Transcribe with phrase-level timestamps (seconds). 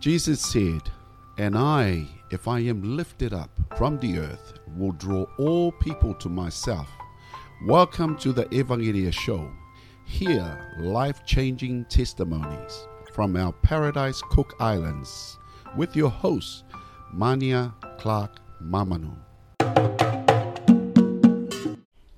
[0.00, 0.82] Jesus said,
[1.38, 6.28] And I, if I am lifted up from the earth, will draw all people to
[6.28, 6.88] myself.
[7.66, 9.50] Welcome to the Evangelia Show.
[10.04, 15.36] Hear life changing testimonies from our Paradise Cook Islands
[15.76, 16.62] with your host,
[17.12, 19.16] Mania Clark Mamanu.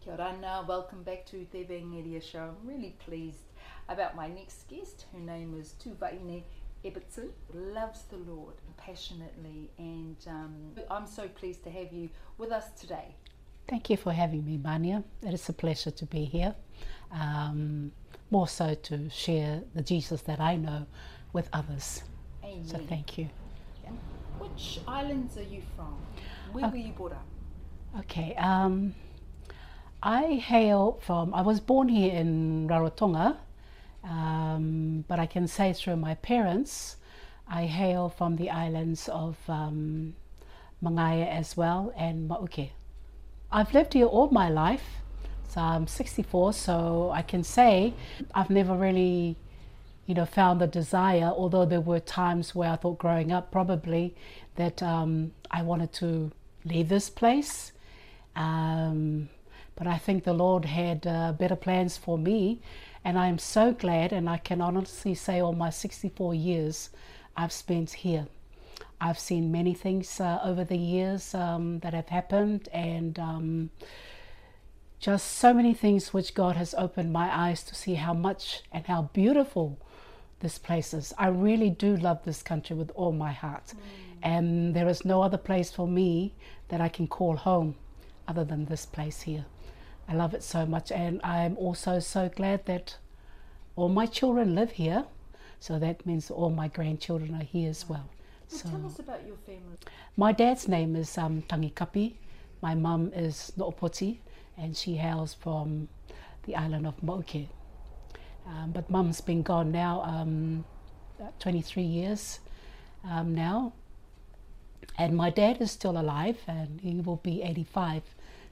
[0.03, 2.55] Kia welcome back to the Evangelia Show.
[2.61, 3.55] I'm really pleased
[3.89, 6.43] about my next guest, her name is Tuvaine
[6.85, 10.55] Ibbotson, loves the Lord passionately, and um,
[10.91, 13.15] I'm so pleased to have you with us today.
[13.69, 15.05] Thank you for having me, Mania.
[15.23, 16.55] It is a pleasure to be here.
[17.13, 17.93] Um,
[18.31, 20.87] more so to share the Jesus that I know
[21.33, 22.03] with others.
[22.43, 22.65] Amen.
[22.67, 23.29] So thank you.
[23.85, 23.91] Yeah.
[24.39, 25.97] Which islands are you from?
[26.53, 27.27] Where Uh, were you brought up?
[27.99, 28.35] Okay.
[28.37, 28.95] Um,
[30.03, 33.37] I hail from, I was born here in Rarotonga,
[34.05, 36.97] um, but I can say through my parents,
[37.49, 40.15] I hail from the islands of um,
[40.83, 42.71] as well and Mauke.
[43.53, 44.85] I've lived here all my life,
[45.49, 47.93] so I'm 64, so I can say
[48.33, 49.37] I've never really,
[50.07, 54.15] you know, found the desire, although there were times where I thought growing up probably
[54.55, 56.31] that um, I wanted to
[56.65, 57.73] leave this place.
[58.37, 59.29] Um,
[59.75, 62.61] but I think the Lord had uh, better plans for me,
[63.05, 66.91] and I am so glad, and I can honestly say, all my 64 years
[67.37, 68.27] I've spent here.
[69.01, 73.71] I've seen many things uh, over the years um, that have happened, and um,
[74.99, 78.87] just so many things which God has opened my eyes to see how much and
[78.87, 79.79] how beautiful
[80.41, 81.15] this place is.
[81.17, 83.73] I really do love this country with all my heart,
[84.23, 86.35] and there is no other place for me
[86.69, 87.77] that I can call home
[88.29, 89.47] other than this place here.
[90.11, 92.97] I love it so much, and I'm also so glad that
[93.77, 95.05] all my children live here.
[95.61, 98.09] So that means all my grandchildren are here as well.
[98.51, 99.77] Well, So tell us about your family.
[100.17, 102.15] my dad's name is um, Tangikapi.
[102.61, 104.19] My mum is No'opoti,
[104.59, 105.89] and she hails from
[106.43, 107.47] the island of Mauke.
[108.49, 110.65] Um, but mum's been gone now um,
[111.39, 112.41] 23 years
[113.09, 113.73] um, now.
[114.99, 118.03] And my dad is still alive, and he will be 85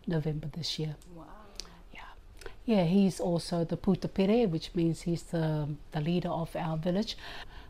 [0.06, 0.94] November this year.
[1.16, 1.24] Wow.
[2.68, 2.84] Yeah.
[2.84, 7.16] He's also the putapere, which means he's the the leader of our village.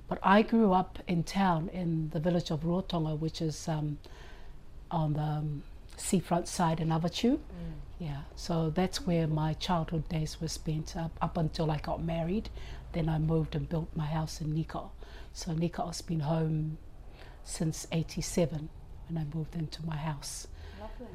[0.08, 3.98] But I grew up in town in the village of Ruatonga, which is um,
[4.90, 5.62] on the um,
[5.96, 7.38] seafront side in Avarua.
[8.00, 12.48] Yeah, so that's where my childhood days were spent up, up until I got married.
[12.92, 14.82] Then I moved and built my house in Nika.
[15.32, 16.78] So Nika's been home
[17.44, 18.68] since '87
[19.08, 20.46] when I moved into my house.
[20.80, 21.06] Lovely.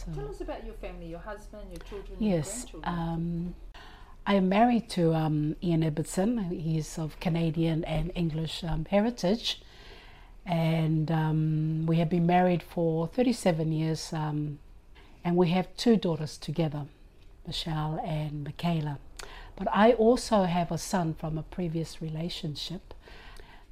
[0.00, 0.12] So.
[0.12, 3.08] Tell us about your family, your husband, your children, Yes, your grandchildren.
[3.14, 3.54] um,
[4.26, 6.58] I am married to um, Ian Ibbotson.
[6.58, 9.60] He's of Canadian and English um, heritage,
[10.46, 14.12] and um, we have been married for 37 years.
[14.14, 14.58] Um,
[15.22, 16.86] and we have two daughters together,
[17.46, 18.98] Michelle and Michaela.
[19.56, 22.94] But I also have a son from a previous relationship,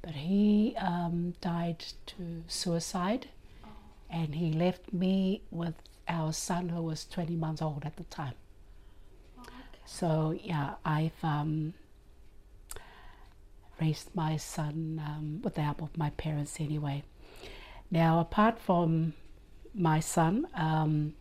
[0.03, 3.29] but he um, died to suicide,
[4.11, 5.73] and he left me with
[6.09, 8.33] our son who was 20 months old at the time.
[9.37, 9.79] Oh, okay.
[9.85, 11.73] So yeah, I've um,
[13.79, 17.03] raised my son um, with the help of my parents anyway.
[17.91, 19.13] Now, apart from
[19.73, 21.13] my son, um,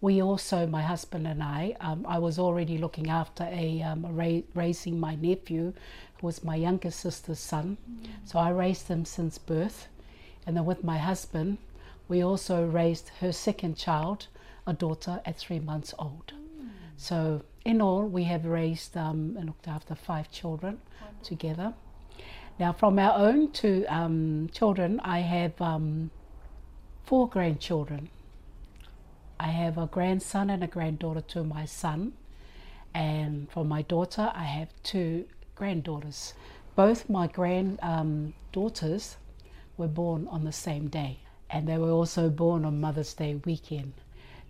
[0.00, 4.42] we also, my husband and I, um, I was already looking after a um, ra-
[4.54, 5.72] raising my nephew,
[6.20, 7.76] who was my younger sister's son.
[8.24, 9.88] So I raised him since birth,
[10.46, 11.58] and then with my husband,
[12.08, 14.28] we also raised her second child,
[14.66, 16.32] a daughter, at three months old.
[16.96, 20.80] So in all, we have raised um, and looked after five children
[21.22, 21.74] together.
[22.58, 26.10] Now, from our own two um, children, I have um,
[27.04, 28.10] four grandchildren.
[29.40, 32.12] I have a grandson and a granddaughter to my son,
[32.94, 35.26] and for my daughter, I have two
[35.56, 36.34] granddaughters.
[36.76, 39.16] Both my granddaughters
[39.76, 41.18] were born on the same day,
[41.50, 43.94] and they were also born on Mother's Day weekend.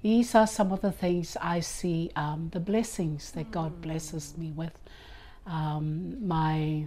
[0.05, 4.51] These are some of the things I see, um, the blessings that God blesses me
[4.51, 4.79] with.
[5.47, 6.85] Um, my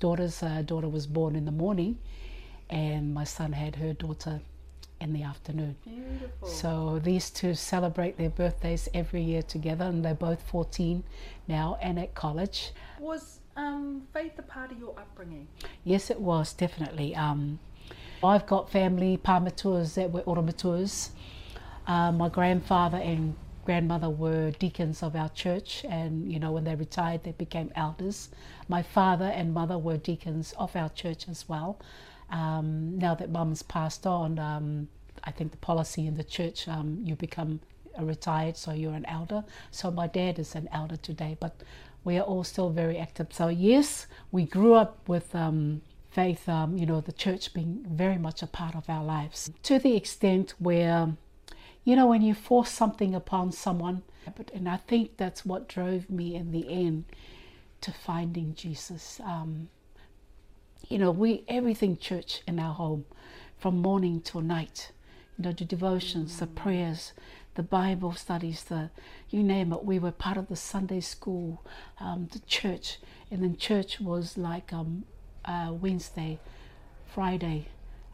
[0.00, 1.96] daughter's uh, daughter was born in the morning,
[2.68, 4.42] and my son had her daughter
[5.00, 5.76] in the afternoon.
[5.82, 6.46] Beautiful.
[6.46, 11.02] So these two celebrate their birthdays every year together, and they're both 14
[11.46, 12.72] now and at college.
[13.00, 15.48] was um, faith a part of your upbringing?
[15.84, 17.16] Yes, it was definitely.
[17.16, 17.60] Um,
[18.22, 21.12] I've got family palmatours that were oromatours.
[21.88, 26.74] Uh, my grandfather and grandmother were deacons of our church, and you know when they
[26.74, 28.28] retired, they became elders.
[28.68, 31.78] My father and mother were deacons of our church as well,
[32.30, 34.88] Um, now that mum's passed on, um,
[35.24, 37.60] I think the policy in the church, um, you become
[37.98, 39.44] retired, so you're an elder.
[39.70, 41.62] So my dad is an elder today, but
[42.04, 43.28] we are all still very active.
[43.30, 48.18] So yes, we grew up with um, faith, um, you know, the church being very
[48.18, 51.16] much a part of our lives to the extent where,
[51.88, 54.02] you know, when you force something upon someone,
[54.52, 57.06] and I think that's what drove me in the end
[57.80, 59.22] to finding Jesus.
[59.24, 59.70] Um,
[60.86, 63.06] you know, we everything church in our home,
[63.56, 64.92] from morning till night.
[65.38, 67.14] You know, the devotions, the prayers,
[67.54, 68.90] the Bible studies, the
[69.30, 69.82] you name it.
[69.82, 71.64] We were part of the Sunday school,
[72.00, 72.98] um, the church,
[73.30, 75.04] and then church was like um,
[75.46, 76.38] uh, Wednesday,
[77.06, 77.68] Friday,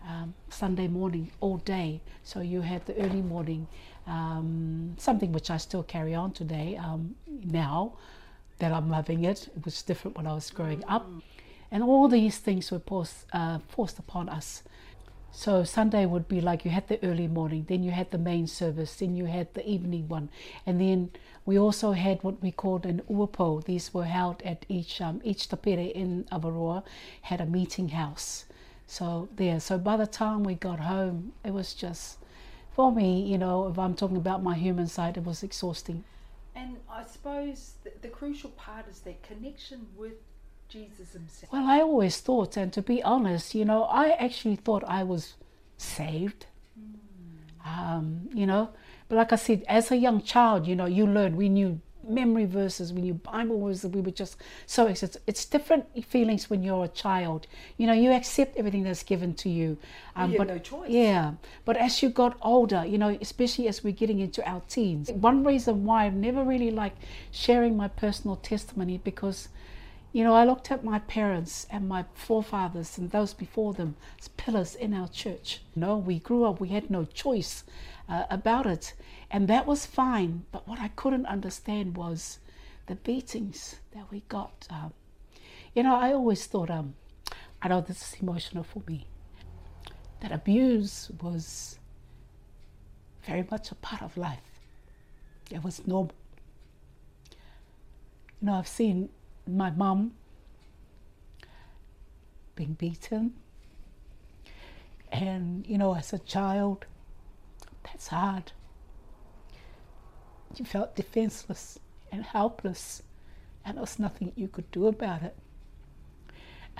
[0.09, 2.01] um, Sunday morning, all day.
[2.23, 3.67] So you had the early morning,
[4.07, 7.95] um, something which I still carry on today um, now
[8.59, 9.49] that I'm loving it.
[9.57, 11.09] It was different when I was growing up.
[11.71, 14.63] And all these things were forced, uh, forced upon us.
[15.37, 18.47] So Sunday would be like you had the early morning, then you had the main
[18.47, 20.29] service, then you had the evening one,
[20.65, 21.11] and then
[21.45, 23.63] we also had what we called an uapo.
[23.65, 26.85] These were held at each um, each tapere in Avarua
[27.23, 28.45] had a meeting house.
[28.87, 29.61] So there.
[29.61, 32.19] So by the time we got home, it was just
[32.75, 36.05] for me, you know, if I'm talking about my human side, it was exhausting.
[36.57, 40.15] And I suppose the, the crucial part is that connection with
[40.69, 41.53] Jesus himself.
[41.53, 45.35] Well, I always thought, and to be honest, you know, I actually thought I was
[45.77, 46.47] saved.
[47.67, 48.71] Um, you know,
[49.09, 51.37] but like I said, as a young child, you know, you learn.
[51.37, 53.91] We knew memory verses, we knew Bible verses.
[53.91, 54.37] We were just
[54.67, 55.21] so excited.
[55.27, 57.47] It's different feelings when you're a child.
[57.77, 59.77] You know, you accept everything that's given to you.
[60.17, 60.91] Um, you but no choice.
[60.91, 61.33] yeah,
[61.65, 65.45] but as you got older, you know, especially as we're getting into our teens, one
[65.45, 69.49] reason why I've never really liked sharing my personal testimony because
[70.15, 74.29] you know, I looked at my parents and my forefathers and those before them as
[74.29, 75.61] pillars in our church.
[75.75, 77.65] You know, we grew up, we had no choice
[78.09, 78.95] uh, about it,
[79.31, 80.45] and that was fine.
[80.53, 82.39] But what I couldn't understand was
[82.87, 84.67] the beatings that we got.
[84.71, 84.93] Um,
[85.75, 86.95] you know, I always thought, um,
[87.63, 89.07] I know this is emotional for me,
[90.21, 91.79] that abuse was
[93.27, 94.61] very much a part of life.
[95.51, 96.13] It was normal.
[98.41, 99.09] You know, I've seen
[99.47, 100.13] my mum
[102.55, 103.35] being beaten.
[105.11, 106.87] And, you know, as a child,
[107.85, 108.53] that's hard.
[110.57, 111.79] You felt defenseless
[112.13, 113.03] and helpless,
[113.65, 115.37] and there was nothing you could do about it.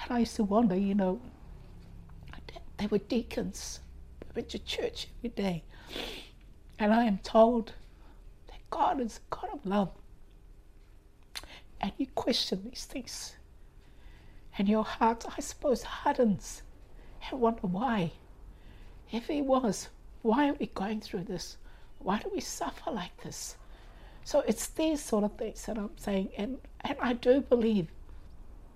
[0.03, 1.21] And I used to wonder, you know,
[2.77, 3.81] they were deacons,
[4.21, 5.65] they went to church every day.
[6.79, 7.73] And I am told
[8.49, 9.91] that God is a God of love
[11.85, 13.37] and you question these things.
[14.57, 16.63] And your heart, I suppose, hardens
[17.31, 18.13] and wonder why.
[19.13, 19.89] If he was,
[20.25, 21.59] why are we going through this?
[21.99, 23.57] Why do we suffer like this?
[24.25, 27.89] So it's these sort of things that I'm saying, and, and I do believe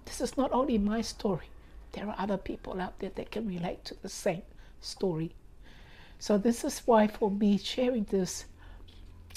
[0.05, 1.47] this is not only my story.
[1.93, 4.43] There are other people out there that can relate to the same
[4.83, 5.33] story.
[6.19, 8.45] So this is why for me sharing this,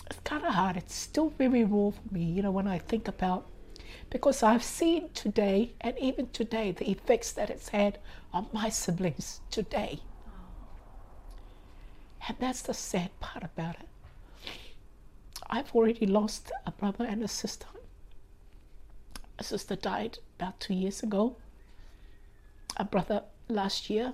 [0.09, 0.75] it's kind of hard.
[0.75, 3.47] It's still very raw for me, you know, when I think about
[4.09, 7.99] because I've seen today, and even today, the effects that it's had
[8.33, 10.01] on my siblings today.
[12.27, 13.87] And that's the sad part about it.
[15.49, 17.67] I've already lost a brother and a sister.
[19.37, 21.35] A sister died about two years ago,
[22.77, 24.13] a brother last year.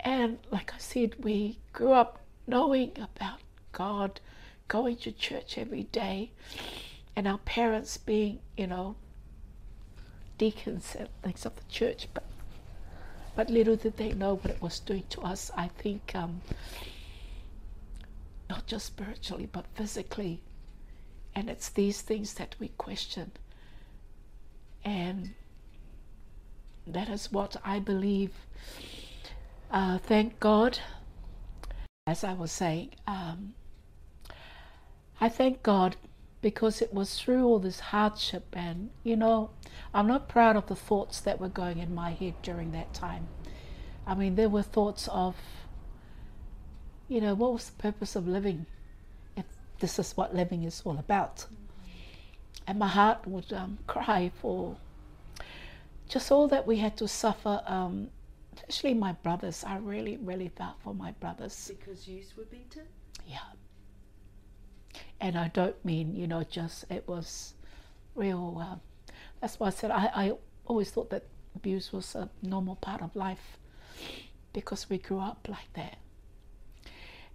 [0.00, 3.40] And like I said, we grew up knowing about
[3.72, 4.20] God,
[4.68, 6.30] going to church every day
[7.14, 8.96] and our parents being, you know,
[10.38, 12.24] deacons and things of the church, but
[13.40, 15.50] but little did they know what it was doing to us.
[15.56, 16.42] I think um,
[18.50, 20.42] not just spiritually, but physically,
[21.34, 23.32] and it's these things that we question,
[24.84, 25.30] and
[26.86, 28.34] that is what I believe.
[29.70, 30.78] Uh, thank God,
[32.06, 33.54] as I was saying, um,
[35.18, 35.96] I thank God
[36.42, 39.50] because it was through all this hardship and you know
[39.92, 43.28] i'm not proud of the thoughts that were going in my head during that time.
[44.06, 45.36] I mean there were thoughts of
[47.08, 48.66] you know what was the purpose of living
[49.36, 49.44] if
[49.80, 51.46] this is what living is all about?
[52.66, 54.76] And my heart would um, cry for
[56.08, 58.08] just all that we had to suffer um,
[58.54, 59.64] especially my brothers.
[59.64, 61.70] I really really felt for my brothers.
[61.78, 62.86] Because you were beaten?
[63.26, 63.38] Yeah
[65.20, 67.54] and I don't mean, you know, just it was
[68.14, 68.58] real.
[68.60, 70.32] Uh, that's why I said I, I
[70.66, 71.24] always thought that
[71.56, 73.58] Abuse was a normal part of life
[74.52, 75.98] because we grew up like that.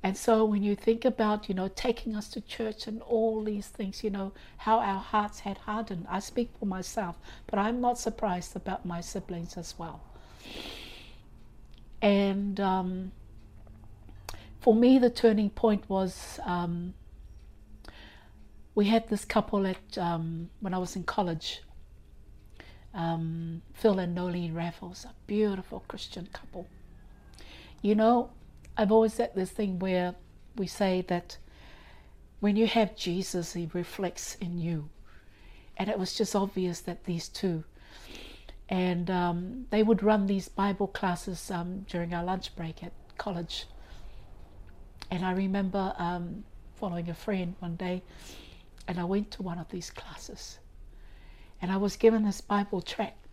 [0.04, 3.68] And so when you think about, you know, taking us to church and all these
[3.68, 6.06] things, you know, how our hearts had hardened.
[6.08, 10.01] I speak for myself, but I'm not surprised about my siblings as well.
[12.04, 13.12] And um,
[14.60, 16.94] for me, the turning point was um,
[18.75, 21.62] we had this couple at um, when I was in college.
[22.94, 26.67] Um, Phil and Nolene Raffles, a beautiful Christian couple.
[27.82, 28.29] You know,
[28.77, 30.15] I've always said this thing where
[30.55, 31.38] we say that
[32.39, 34.89] when you have Jesus, he reflects in you.
[35.77, 37.65] And it was just obvious that these two,
[38.70, 43.65] and um, they would run these Bible classes um, during our lunch break at college.
[45.12, 48.03] And I remember um, following a friend one day,
[48.88, 50.60] and I went to one of these classes.
[51.62, 53.25] And I was given this Bible tract.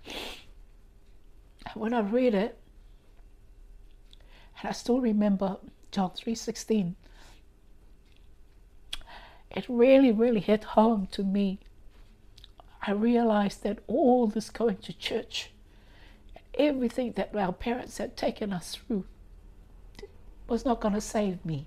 [1.66, 2.58] And when I read it,
[4.60, 5.58] and I still remember
[5.90, 6.94] John 3:16.
[9.50, 11.58] It really, really hit home to me.
[12.80, 15.50] I realized that all this going to church,
[16.54, 19.04] everything that our parents had taken us through,
[20.48, 21.66] was not going to save me.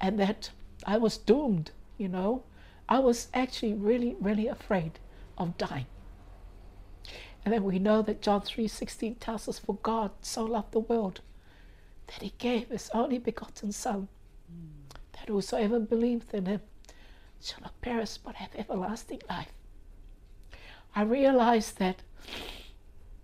[0.00, 0.50] And that
[0.86, 2.44] I was doomed, you know.
[2.92, 4.98] I was actually really, really afraid
[5.38, 5.86] of dying.
[7.42, 11.22] And then we know that John 3:16 tells us for God so loved the world
[12.08, 14.08] that he gave his only begotten Son,
[15.12, 16.60] that whosoever believeth in him
[17.40, 19.54] shall not perish but have everlasting life.
[20.94, 22.02] I realized that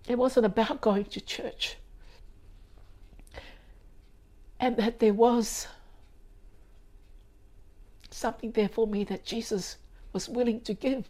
[0.07, 1.77] it wasn't about going to church,
[4.59, 5.67] and that there was
[8.19, 9.77] something there for me that Jesus
[10.13, 11.09] was willing to give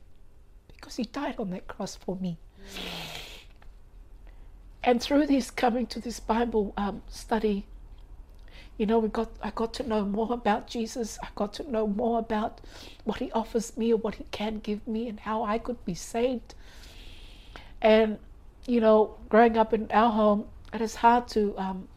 [0.68, 2.38] because he died on that cross for me.
[4.84, 7.66] And through this coming to this Bible um, study,
[8.78, 11.20] you know, we got I got to know more about Jesus.
[11.22, 12.62] I got to know more about
[13.04, 15.94] what He offers me or what He can give me, and how I could be
[15.94, 16.56] saved.
[17.82, 18.20] And
[18.66, 21.90] you know, growing up in our home, it is hard to um,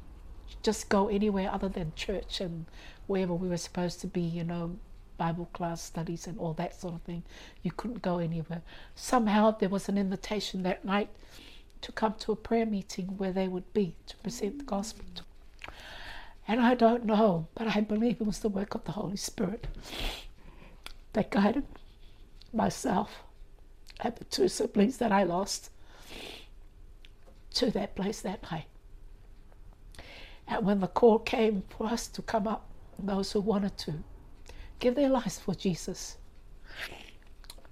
[0.64, 2.66] just go anywhere other than church and
[3.06, 4.20] wherever we were supposed to be.
[4.20, 4.76] You know,
[5.22, 7.22] Bible class studies and all that sort of thing.
[7.62, 8.62] You couldn't go anywhere.
[8.96, 11.10] Somehow there was an invitation that night
[11.82, 15.22] to come to a prayer meeting where they would be to present the gospel to.
[16.48, 19.68] And I don't know, but I believe it was the work of the Holy Spirit
[21.12, 21.66] that guided
[22.52, 23.22] myself
[24.00, 25.70] and the two siblings that I lost
[27.54, 28.66] to that place that night.
[30.48, 32.66] And when the call came for us to come up,
[32.98, 34.02] those who wanted to
[34.82, 36.16] give their lives for Jesus,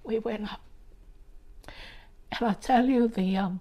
[0.05, 0.61] we went up.
[1.67, 3.61] And I tell you, the um,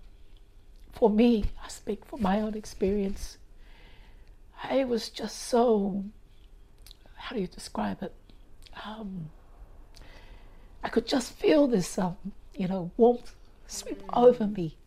[0.92, 3.40] for me, I speak from my own experience.
[4.64, 6.06] I was just so,
[7.16, 8.14] how do you describe it?
[8.86, 9.32] Um,
[10.84, 12.18] I could just feel this, um,
[12.54, 13.34] you know, warmth
[13.66, 14.26] sweep mm.
[14.26, 14.78] over me.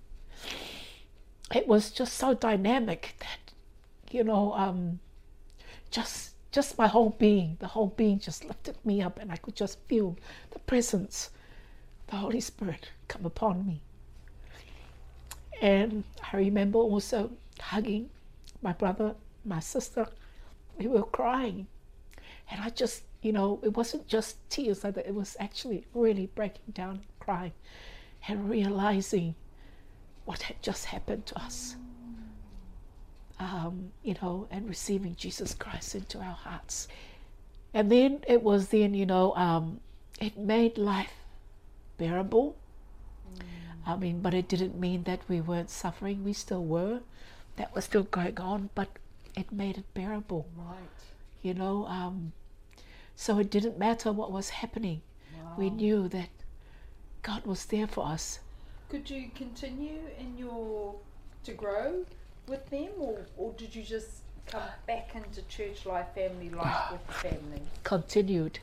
[1.52, 3.52] It was just so dynamic that,
[4.12, 5.00] you know, um,
[5.90, 9.56] just just my whole being, the whole being just lifted me up, and I could
[9.56, 10.16] just feel
[10.50, 11.30] the presence,
[12.08, 13.80] the Holy Spirit come upon me.
[15.62, 18.10] And I remember also hugging
[18.60, 20.08] my brother, my sister.
[20.76, 21.66] We were crying.
[22.50, 26.90] And I just, you know, it wasn't just tears, it was actually really breaking down
[26.90, 27.52] and crying
[28.28, 29.34] and realizing
[30.24, 31.76] what had just happened to us.
[33.42, 36.86] Um, you know, and receiving Jesus Christ into our hearts.
[37.74, 39.80] And then it was then, you know, um,
[40.20, 41.14] it made life
[41.98, 42.54] bearable
[43.86, 46.24] I mean, but it didn't mean that we weren't suffering.
[46.24, 47.00] We still were.
[47.56, 48.88] That was still going on, but
[49.36, 50.46] it made it bearable.
[50.56, 50.76] Right.
[51.42, 52.32] You know, um,
[53.16, 55.02] so it didn't matter what was happening.
[55.34, 55.54] Wow.
[55.58, 56.28] We knew that
[57.22, 58.38] God was there for us.
[58.88, 60.94] Could you continue in your
[61.44, 62.04] to grow
[62.48, 67.06] with them, or, or did you just come back into church life, family life with
[67.06, 67.62] the family?
[67.84, 68.58] Continued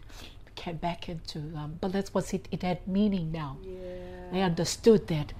[0.59, 3.57] came back into, um, but that's what it, it had meaning now.
[3.63, 4.39] Yeah.
[4.39, 5.33] I understood that,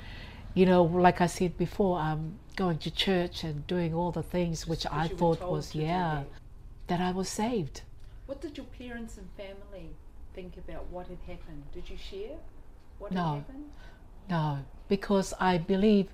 [0.53, 4.65] you know, like I said before, um, going to church and doing all the things
[4.65, 6.23] which I thought was, yeah,
[6.87, 7.81] that I was saved.
[8.25, 9.89] What did your parents and family
[10.33, 11.63] think about what had happened?
[11.73, 12.37] Did you share
[12.97, 13.69] what no, had happened?
[14.29, 16.07] No, because I believe,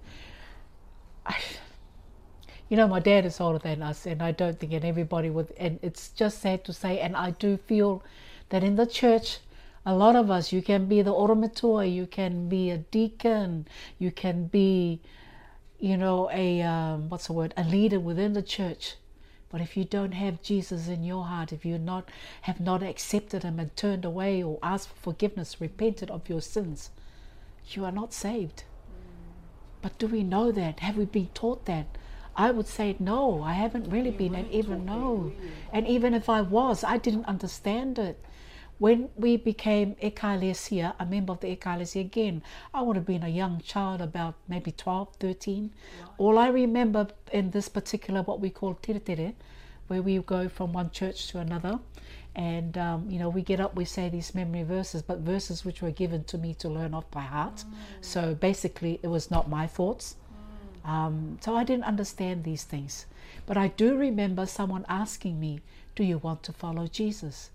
[1.25, 1.37] I,
[2.69, 5.51] you know, my dad is older than us, and I don't think, and everybody would,
[5.57, 8.03] and it's just sad to say, and I do feel
[8.49, 9.39] that in the church,
[9.85, 13.67] a lot of us, you can be the oramatua, you can be a deacon,
[13.99, 14.99] you can be
[15.79, 18.95] you know, a um, what's the word, a leader within the church.
[19.49, 22.09] But if you don't have Jesus in your heart, if you not
[22.41, 26.89] have not accepted Him and turned away or asked for forgiveness, repented of your sins,
[27.69, 28.63] you are not saved.
[29.81, 30.79] But do we know that?
[30.79, 31.85] Have we been taught that?
[32.37, 35.31] I would say no, I haven't really You been, and even no.
[35.71, 38.19] And even if I was, I didn't understand it.
[38.77, 43.29] When we became Ekalesia, a member of the Ekalesia again, I would have been a
[43.29, 45.71] young child, about maybe 12, 13.
[46.17, 49.33] All I remember in this particular, what we call tere tere,
[49.87, 51.79] where we go from one church to another,
[52.35, 55.81] and um, you know, we get up, we say these memory verses, but verses which
[55.81, 57.63] were given to me to learn off by heart.
[58.01, 60.17] So basically, it was not my thoughts.
[60.85, 63.07] Um, so I didn't understand these things.
[63.45, 65.61] But I do remember someone asking me,
[65.95, 67.49] Do you want to follow Jesus?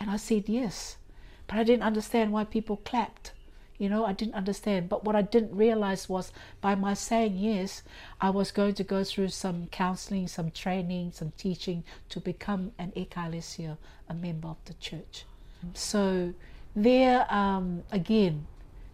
[0.00, 0.96] And I said yes.
[1.46, 3.32] But I didn't understand why people clapped.
[3.78, 4.88] You know, I didn't understand.
[4.88, 7.82] But what I didn't realize was by my saying yes,
[8.20, 12.92] I was going to go through some counseling, some training, some teaching to become an
[12.96, 13.76] Ekalesia,
[14.08, 15.24] a member of the church.
[15.74, 16.34] So,
[16.76, 18.46] there um, again,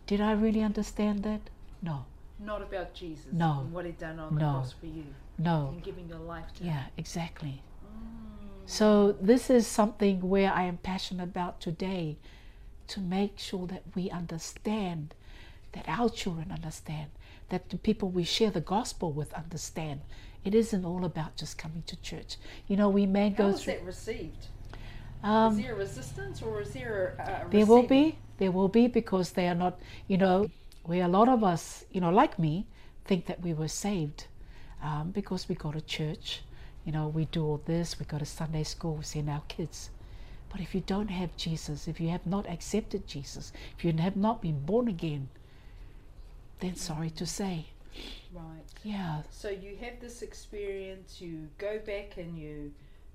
[0.07, 1.41] did I really understand that?
[1.83, 2.05] No,
[2.43, 3.61] Not about Jesus No.
[3.61, 4.53] and what He'd done on the No.
[4.53, 5.05] cross for you
[5.39, 5.69] no.
[5.69, 6.69] and giving your life to Him.
[6.73, 7.63] Yeah, exactly.
[7.85, 8.69] Mm.
[8.69, 12.17] So this is something where I am passionate about today
[12.89, 15.15] to make sure that we understand,
[15.73, 17.11] that our children understand,
[17.51, 20.01] that the people we share the gospel with understand.
[20.45, 22.37] It isn't all about just coming to church.
[22.67, 23.75] You know, we may How go is through.
[23.75, 24.43] that received?
[24.43, 24.49] is
[25.23, 27.15] Um, there a resistance or is there
[27.51, 29.79] there will be, there will be, because they are not.
[30.09, 30.49] You know,
[30.91, 32.67] where a lot of us, you know, like me,
[33.05, 34.27] think that we were saved
[34.83, 36.43] um, because we go to church.
[36.85, 37.97] You know, we do all this.
[38.01, 38.97] We go to Sunday school.
[38.97, 39.91] We send our kids.
[40.51, 44.17] But if you don't have Jesus, if you have not accepted Jesus, if you have
[44.17, 45.29] not been born again,
[46.59, 47.67] then sorry to say,
[48.33, 48.67] Right.
[48.83, 52.73] yeah, So you have this experience, you go back and you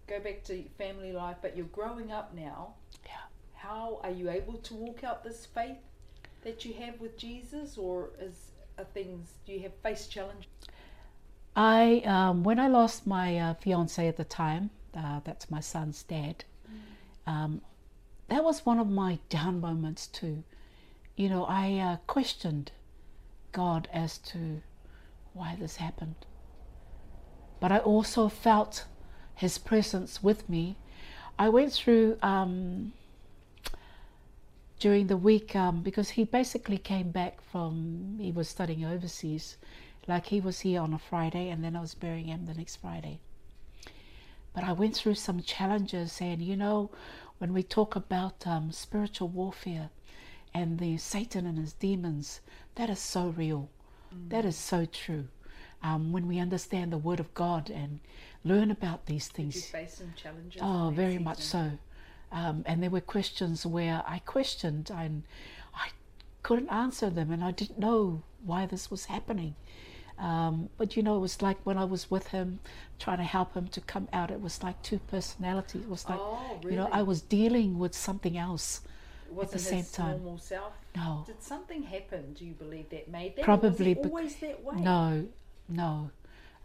[0.08, 2.76] go back to family life, but you're growing up now.
[3.06, 3.12] Yeah.
[3.56, 5.84] How are you able to walk out this faith
[6.46, 10.48] that you have with Jesus, or is are things do you have face challenge?
[11.56, 16.04] I um, when I lost my uh, fiance at the time, uh, that's my son's
[16.04, 16.46] dad.
[17.28, 17.62] Um,
[18.30, 20.44] that was one of my down moments too.
[21.16, 22.72] You know, I uh, questioned
[23.52, 24.62] God as to
[25.34, 26.16] why this happened,
[27.60, 28.86] but I also felt
[29.34, 30.78] His presence with me.
[31.40, 32.94] I went through um,
[34.80, 39.58] during the week um, because he basically came back from he was studying overseas
[40.08, 42.78] like he was here on a Friday and then I was burying him the next
[42.78, 43.20] Friday.
[44.54, 46.90] But I went through some challenges, and you know,
[47.40, 49.90] when we talk about um, spiritual warfare
[50.54, 52.40] and the Satan and his demons,
[52.76, 53.70] that is so real.
[54.30, 55.28] That is so true.
[55.84, 58.00] Um, when we understand the Word of God and
[58.46, 60.62] learn about these Did you things, face some challenges?
[60.64, 61.72] Oh, very much so.
[62.32, 65.24] Um, and there were questions where I questioned and
[65.74, 65.90] I
[66.44, 69.56] couldn't answer them, and I didn't know why this was happening.
[70.18, 72.60] Um, but you know, it was like when I was with him,
[73.00, 74.32] trying to help him to come out.
[74.32, 75.82] It was like two personalities.
[75.84, 76.76] It was like, oh, really?
[76.76, 78.82] you know, I was dealing with something else.
[79.30, 80.12] Wasn't the same his time.
[80.12, 80.74] normal self.
[80.96, 82.34] No, Did something happen?
[82.34, 83.44] Do you believe that made that?
[83.44, 84.76] Probably Or was he bec- always that way.
[84.82, 85.28] no,
[85.68, 86.12] no.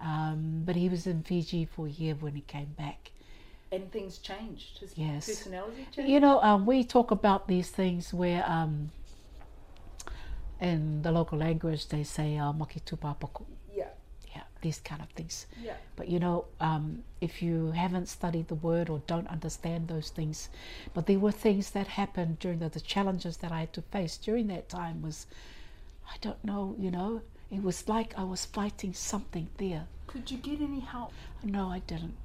[0.00, 3.10] Um, but he was in Fiji for a year when he came back.
[3.72, 4.78] And things changed.
[4.78, 5.26] His Yes.
[5.26, 6.10] personality changed.
[6.10, 8.90] You know, um, we talk about these things where, um,
[10.60, 13.88] in the local language, they say uh, "maki tupapaku." Yeah.
[14.34, 15.46] Yeah, these kind of things.
[15.62, 15.74] Yeah.
[15.96, 20.48] But you know, um, if you haven't studied the word or don't understand those things,
[20.94, 24.16] but there were things that happened during the, the challenges that I had to face
[24.16, 25.26] during that time was,
[26.08, 29.86] I don't know, you know, it was like I was fighting something there.
[30.06, 31.12] Could you get any help?
[31.42, 32.16] No, I didn't.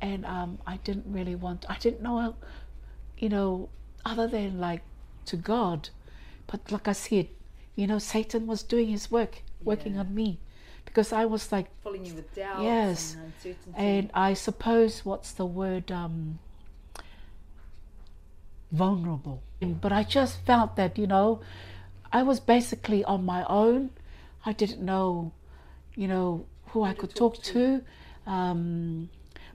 [0.00, 2.34] And um, I didn't really want, I didn't know,
[3.18, 3.68] you know,
[4.04, 4.82] other than like
[5.26, 5.88] to God.
[6.46, 7.28] But like I said,
[7.74, 10.00] you know, Satan was doing his work, working Yeah.
[10.00, 10.38] on me.
[10.84, 13.14] Because I was like, Filling you with doubt Yes.
[13.14, 13.72] and uncertainty.
[13.74, 16.38] and I suppose what's the word, um,
[18.70, 19.42] vulnerable.
[19.60, 21.40] But I just felt that, you know,
[22.12, 23.90] I was basically on my own.
[24.44, 25.32] I didn't know,
[25.96, 27.82] you know, who I could talk talk to.
[28.26, 29.08] Um,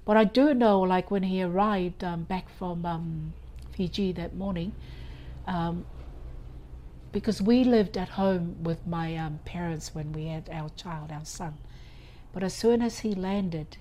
[0.05, 3.33] but I do know, like when he arrived um, back from um,
[3.71, 4.73] Fiji that morning,
[5.47, 5.85] um,
[7.11, 11.25] because we lived at home with my um, parents when we had our child, our
[11.25, 11.57] son.
[12.33, 13.77] But as soon as he landed,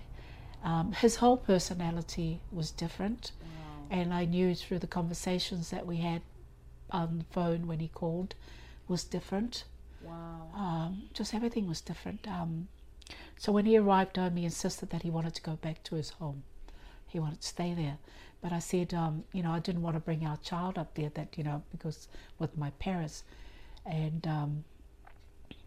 [0.65, 3.33] um, his whole personality was different.
[3.41, 3.87] Wow.
[3.91, 6.23] And I knew through the conversations that we had
[6.91, 8.35] on the phone when he called
[8.87, 9.65] was different.
[10.03, 10.49] Wow.
[10.55, 12.27] Um, just everything was different.
[12.27, 12.69] Um,
[13.39, 16.11] so when he arrived home, he insisted that he wanted to go back to his
[16.11, 16.43] home.
[17.07, 17.99] He wanted to stay there.
[18.41, 21.11] But I said, um, you know, I didn't want to bring our child up there,
[21.15, 23.25] that, you know, because with my parents.
[23.87, 24.65] And, um,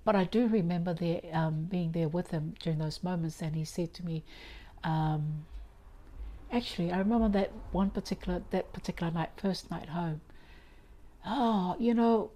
[0.05, 3.65] but I do remember there, um, being there with him during those moments, and he
[3.65, 4.23] said to me,
[4.83, 5.45] um,
[6.51, 10.21] actually, I remember that one particular, that particular night, first night home.
[11.25, 12.31] Oh, you know,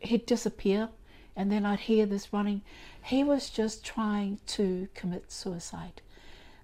[0.00, 0.88] he'd disappear,
[1.36, 2.62] and then I'd hear this running.
[3.04, 6.02] He was just trying to commit suicide.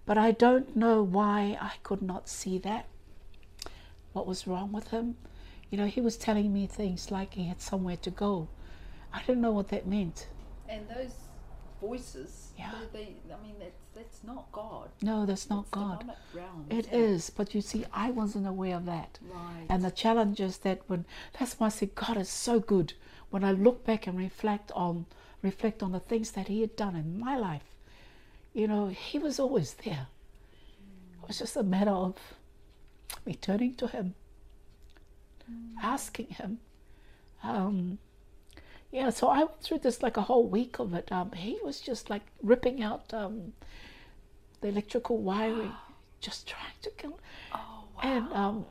[0.07, 2.87] But I don't know why I could not see that.
[4.13, 5.17] What was wrong with him?
[5.71, 8.49] You know, he was telling me things like he had somewhere to go.
[9.13, 10.29] I didn't know what that meant.
[10.69, 11.13] And those
[11.81, 12.73] voices, Yeah.
[12.93, 14.91] they, I mean, that's that's not God.
[15.03, 16.13] No, that's not It's God.
[16.71, 19.19] It isn't is, but you see, I wasn't aware of that.
[19.29, 19.67] Right.
[19.69, 21.05] And the challenge is that when
[21.39, 22.93] that's why I say God is so good.
[23.31, 25.07] When I look back and reflect on
[25.43, 27.63] reflect on the things that He had done in my life,
[28.53, 30.09] you know, He was always there.
[31.23, 32.17] It was just a matter of
[33.25, 34.15] me turning to Him,
[35.83, 36.59] asking Him.
[37.43, 37.99] Um,
[38.91, 41.13] yeah, so I went through this like a whole week of it.
[41.13, 43.53] Um, he was just like ripping out um,
[44.61, 45.73] the electrical wiring,
[46.21, 47.19] just trying to kill.
[47.55, 48.01] oh, wow.
[48.03, 48.67] And um,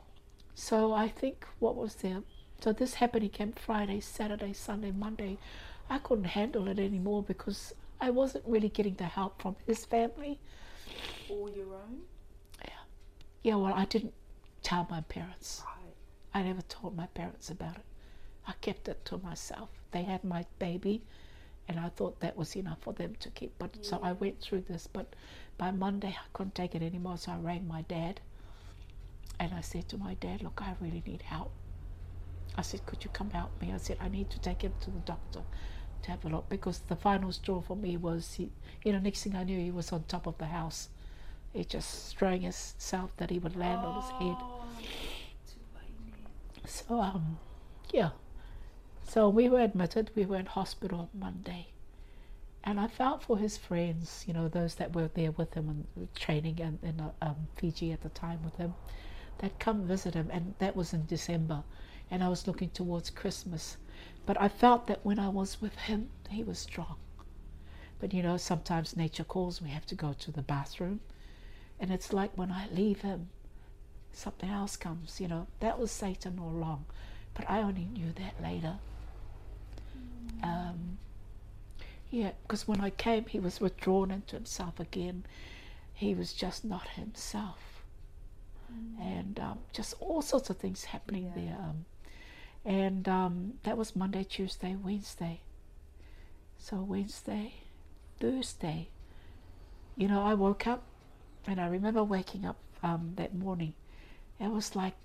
[0.54, 2.22] so I think what was there?
[2.60, 3.22] So this happened.
[3.22, 5.38] He came Friday, Saturday, Sunday, Monday.
[5.90, 10.38] I couldn't handle it anymore because I wasn't really getting the help from his family.
[11.30, 12.02] All your own?
[12.62, 12.70] Yeah,
[13.42, 14.14] Yeah, well, I didn't
[14.62, 15.62] tell my parents.
[15.66, 15.94] Right.
[16.34, 17.84] I never told my parents about it.
[18.46, 19.70] I kept it to myself.
[19.90, 21.02] They had my baby,
[21.66, 23.52] and I thought that was enough for them to keep.
[23.58, 24.86] But so I went through this.
[24.86, 25.14] But
[25.56, 27.18] by Monday, I couldn't take it anymore.
[27.18, 28.20] So I rang my dad,
[29.40, 31.52] and I said to my dad, "Look, I really need help."
[32.56, 34.90] I said, "Could you come help me?" I said, "I need to take him to
[34.90, 35.42] the doctor
[36.02, 38.50] to have a look because the final straw for me was, he,
[38.84, 40.88] you know, next thing I knew, he was on top of the house.
[41.52, 44.64] He just throwing himself that he would land on his head." Oh,
[46.64, 47.38] So um,
[47.92, 48.10] yeah.
[49.02, 50.10] So we were admitted.
[50.14, 51.68] We were in hospital on Monday,
[52.62, 54.24] and I felt for his friends.
[54.28, 58.02] You know, those that were there with him and training in, in um, Fiji at
[58.02, 58.74] the time with him,
[59.38, 61.62] that come visit him, and that was in December,
[62.10, 63.76] and I was looking towards Christmas.
[64.28, 66.96] But I felt that when I was with him, he was strong.
[67.98, 69.62] But you know, sometimes nature calls.
[69.62, 71.00] We have to go to the bathroom,
[71.80, 73.30] and it's like when I leave him,
[74.12, 75.46] something else comes, you know.
[75.60, 76.84] That was Satan all along.
[77.32, 78.76] But I only knew that later.
[80.42, 80.98] Um,
[82.10, 85.24] yeah, because when I came, he was withdrawn into himself again.
[85.94, 87.82] He was just not himself.
[89.00, 91.42] And um, just all sorts of things happening Yeah.
[91.42, 91.56] there.
[91.58, 91.86] Um,
[92.68, 95.40] and um, that was Monday, Tuesday, Wednesday.
[96.58, 97.54] So Wednesday,
[98.20, 98.88] Thursday,
[99.96, 100.82] you know, I woke up
[101.46, 103.72] and I remember waking up um, that morning.
[104.38, 104.96] It was like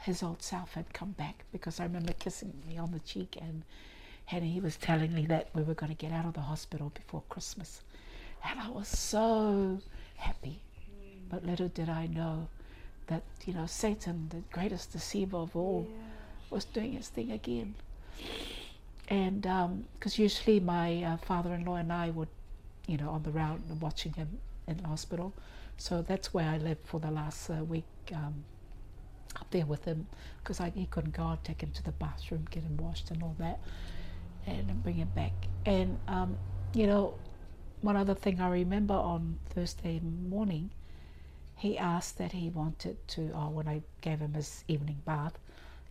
[0.00, 3.62] his old self had come back because I remember kissing me on the cheek and
[4.32, 6.90] and he was telling me that we were going to get out of the hospital
[6.94, 7.82] before Christmas.
[8.42, 9.78] And I was so
[10.16, 10.62] happy.
[11.30, 12.48] But little did I know
[13.06, 15.86] that, you know, Satan, the greatest deceiver of all,
[16.54, 17.74] was doing his thing again.
[19.08, 19.42] And
[19.94, 22.28] because usually my uh, father-in-law and I would,
[22.86, 25.32] you know, on the round and watching him in the hospital.
[25.76, 28.44] So that's where I lived for the last uh, week um,
[29.36, 30.06] up there with him
[30.42, 31.24] because he couldn't go.
[31.24, 33.58] I'd take him to the bathroom, get him washed and all that,
[34.46, 35.32] and bring him back.
[35.66, 36.36] And um,
[36.72, 37.14] you know,
[37.82, 40.70] one other thing I remember on Thursday morning,
[41.56, 43.32] he asked that he wanted to.
[43.34, 45.38] Oh, when I gave him his evening bath,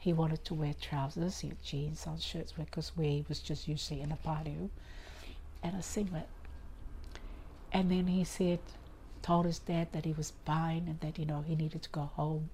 [0.03, 4.01] he wanted to wear trousers, he had jeans on shirts because we was just usually
[4.01, 4.69] in a patio
[5.63, 6.27] and a singlet.
[7.71, 8.59] And then he said,
[9.21, 12.09] told his dad that he was fine and that you know he needed to go
[12.15, 12.49] home.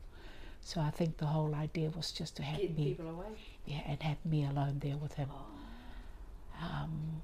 [0.61, 3.25] So I think the whole idea was just to have Getting me, people away.
[3.65, 5.29] yeah, and have me alone there with him.
[5.31, 6.65] Oh.
[6.65, 7.23] Um,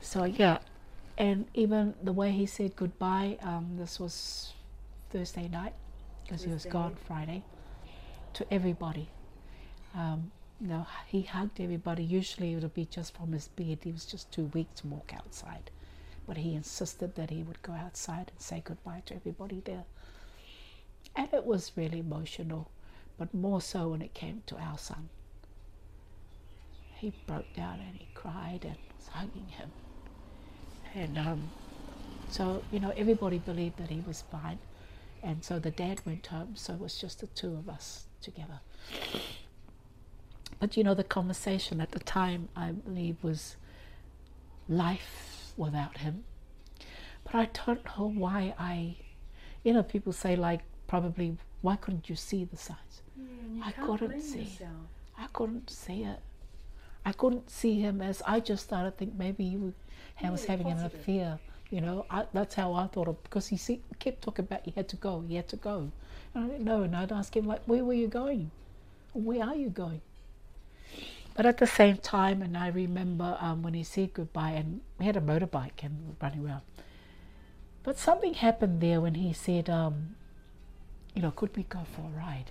[0.00, 0.58] so yeah,
[1.16, 4.52] and even the way he said goodbye, um, this was
[5.10, 5.74] Thursday night
[6.24, 6.96] because he was gone.
[7.06, 7.44] Friday
[8.36, 9.08] to everybody.
[9.94, 12.02] Um, you know, he hugged everybody.
[12.04, 13.78] Usually it would be just from his bed.
[13.82, 15.70] He was just too weak to walk outside,
[16.26, 19.84] but he insisted that he would go outside and say goodbye to everybody there.
[21.14, 22.70] And it was really emotional,
[23.18, 25.08] but more so when it came to our son
[26.96, 29.70] he broke down and he cried and was hugging him.
[30.94, 31.50] And um,
[32.30, 34.58] so, you know, everybody believed that he was fine.
[35.22, 38.60] And so the dad went home, so it was just the two of us together.
[40.58, 43.56] But, you know, the conversation at the time, I believe, was
[44.68, 46.24] life without him.
[47.24, 48.96] But I don't know why I,
[49.64, 53.02] you know, people say like probably why couldn't you see the signs?
[53.16, 54.40] Yeah, I couldn't see.
[54.40, 54.70] Yourself.
[55.18, 56.20] I couldn't see it.
[57.04, 60.84] I couldn't see him as I just started to think maybe he was, having an
[60.84, 61.38] affair.
[61.70, 64.72] You know, I, that's how I thought of because he see, kept talking about he
[64.76, 65.90] had to go, he had to go.
[66.34, 68.50] And I didn't know, and I'd ask him like, where were you going?
[69.12, 70.00] Where are you going?
[71.34, 75.06] But at the same time, and I remember um, when he said goodbye, and we
[75.06, 76.62] had a motorbike and running around.
[77.82, 80.16] But something happened there when he said, um,
[81.14, 82.50] you know, could we go for a ride?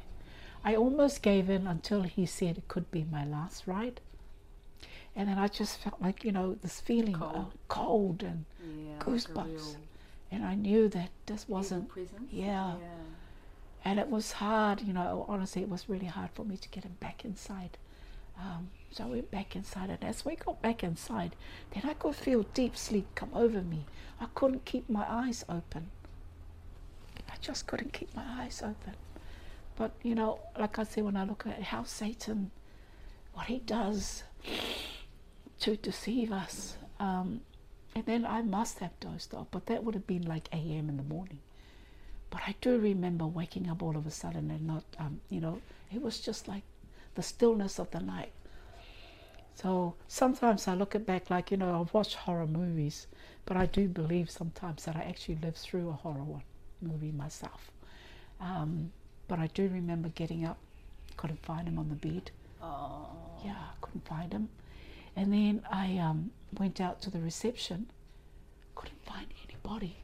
[0.64, 4.02] I almost gave in until he said it could be my last ride.
[5.16, 7.36] And then I just felt like, you know, this feeling Cold.
[7.36, 9.46] of cold and Yeah, like goosebumps.
[9.54, 9.76] real
[10.32, 11.90] and I knew that this wasn't
[12.32, 12.74] yeah.
[12.74, 12.76] yeah.
[13.86, 16.84] and it was hard, you know, honestly it was really hard for me to get
[16.84, 17.78] him back inside.
[18.38, 21.36] Um, so I went back inside and as we got back inside,
[21.74, 23.86] then I could feel deep sleep come over me.
[24.20, 25.92] I couldn't keep my eyes open.
[27.30, 28.96] I just couldn't keep my eyes open.
[29.78, 32.52] But you know, like I said, when I look at how Satan,
[33.34, 34.24] what he does
[35.60, 37.42] to deceive us, um,
[37.96, 40.90] and then I must have dozed off, but that would have been like a.m.
[40.90, 41.40] in the morning.
[42.30, 45.62] But I do remember waking up all of a sudden and not, um, you know,
[45.94, 46.64] it was just like
[47.16, 48.34] the stillness of the night.
[49.56, 53.08] So sometimes I look at back like, you know, I've watched horror movies,
[53.46, 56.44] but I do believe sometimes that I actually lived through a horror one
[56.82, 57.72] movie myself.
[58.42, 58.92] Um,
[59.30, 60.58] but I do remember getting up,
[61.16, 62.32] couldn't find him on the bed.
[62.62, 63.08] Oh.
[63.46, 64.50] Yeah, I couldn't find him.
[65.16, 67.88] And then I um, went out to the reception,
[68.76, 69.98] couldn't find anybody.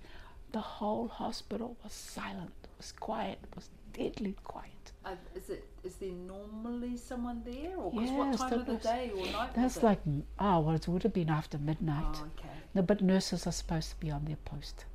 [0.51, 4.67] The whole hospital was silent, it was quiet, it was deadly quiet.
[5.03, 5.65] Uh, is it?
[5.83, 9.53] Is there normally someone there, or Yes, what time of the was- day or night?
[9.55, 9.83] That's was it?
[9.83, 9.99] like,
[10.39, 12.05] oh, well, it would have been after midnight.
[12.21, 12.49] Oh, okay.
[12.75, 14.85] No, but nurses are supposed to be on their post.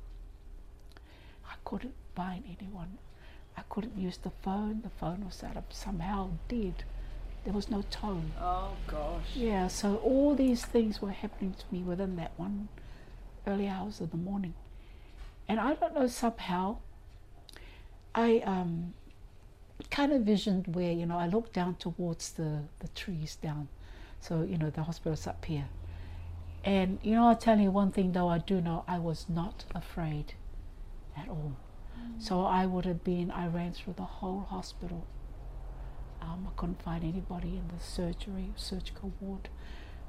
[1.49, 2.97] I couldn't find anyone.
[3.57, 4.81] I couldn't use the phone.
[4.81, 6.83] The phone was out of somehow dead.
[7.47, 8.33] There was no tone.
[8.41, 9.33] Oh gosh.
[9.33, 12.67] Yeah, so all these things were happening to me within that one
[13.47, 14.53] early hours of the morning.
[15.47, 16.79] And I don't know, somehow,
[18.13, 18.95] I um,
[19.89, 23.69] kind of visioned where, you know, I looked down towards the, the trees down.
[24.19, 25.69] So, you know, the hospital's up here.
[26.65, 29.63] And, you know, I'll tell you one thing though, I do know I was not
[29.73, 30.33] afraid
[31.15, 31.55] at all.
[32.19, 35.05] So I would have been, I ran through the whole hospital.
[36.21, 39.49] Um, I couldn't find anybody in the surgery, surgical ward,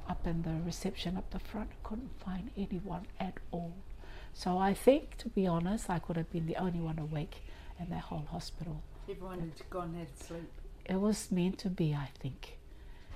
[0.09, 1.71] up in the reception up the front.
[1.73, 3.75] I couldn't find anyone at all.
[4.33, 7.43] So I think, to be honest, I could have been the only one awake
[7.79, 8.83] in that whole hospital.
[9.09, 10.51] Everyone had gone and had sleep.
[10.85, 12.59] It was meant to be, I think,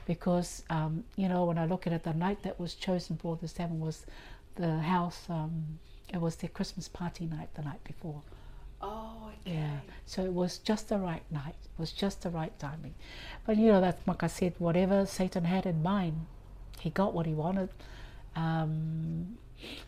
[0.07, 3.37] because um, you know when I look at it, the night that was chosen for
[3.37, 4.05] the seven was
[4.57, 5.27] the house.
[5.29, 5.79] Um,
[6.13, 8.23] it was their Christmas party night the night before.
[8.83, 9.55] Oh, okay.
[9.55, 9.72] Yeah,
[10.07, 11.55] so it was just the right night.
[11.65, 12.95] It was just the right timing.
[13.47, 16.27] But you know, that's like I said, whatever Satan had in mind,
[16.81, 17.71] he got what he wanted.
[18.35, 19.39] Um,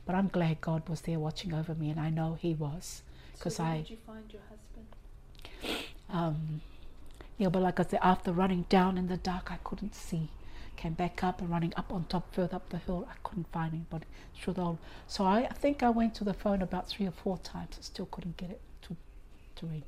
[0.07, 3.57] but I'm glad God was there watching over me, and I know He was, because
[3.57, 5.85] so I, did you find your husband?
[6.11, 6.61] um,
[7.39, 7.49] yeah.
[7.49, 10.29] But like I said, after running down in the dark, I couldn't see.
[10.77, 13.73] Came back up and running up on top, further up the hill, I couldn't find
[13.73, 14.79] anybody through the whole.
[15.07, 17.77] So I, I think I went to the phone about three or four times.
[17.79, 18.97] I still couldn't get it to
[19.57, 19.85] to ring.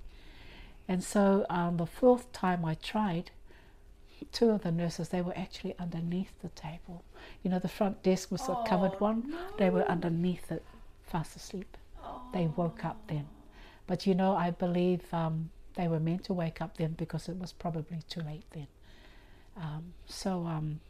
[0.89, 3.31] And so um, the fourth time I tried,
[4.33, 7.03] two of the nurses they were actually underneath the table.
[7.43, 9.35] You know, the front desk was a covered Oh, one.
[9.59, 10.65] They were underneath it,
[11.05, 11.77] fast asleep.
[12.05, 12.23] Oh.
[12.33, 13.27] They woke up then.
[13.87, 17.37] But you know, I believe um, they were meant to wake up then because it
[17.37, 18.67] was probably too late then.
[19.57, 20.81] Um, so, um,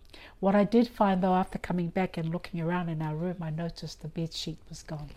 [0.40, 3.50] what I did find though, after coming back and looking around in our room, I
[3.50, 5.11] noticed the bed sheet was gone.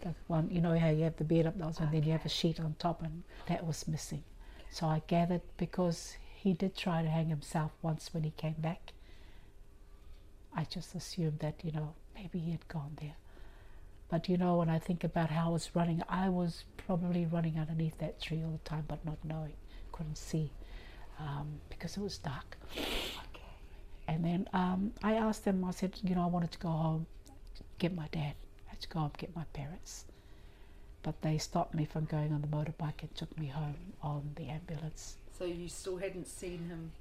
[0.00, 2.24] The one, you know how you have the bed up those, and then you have
[2.24, 4.22] a sheet on top, and that was missing.
[4.70, 8.92] So I gathered because he did try to hang himself once when he came back.
[10.54, 13.16] I just assumed that you know maybe he had gone there.
[14.08, 17.58] But you know, when I think about how I was running, I was probably running
[17.58, 19.52] underneath that tree all the time, but not knowing,
[19.92, 20.50] couldn't see,
[21.18, 22.56] um, because it was dark.
[22.72, 23.52] Okay.
[24.06, 27.06] And then um, I asked them, I said, you know, I wanted to go home,
[27.78, 28.34] get my dad.
[28.78, 30.04] Had to go and get my parents.
[31.02, 34.48] But they stopped me from going on the motorbike and took me home on the
[34.50, 35.16] ambulance.
[35.36, 36.92] So you still hadn't seen him.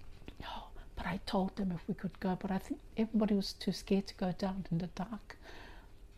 [0.42, 0.48] No,
[0.96, 4.08] but I told them if we could go, but I think everybody was too scared
[4.08, 5.38] to go down in the dark.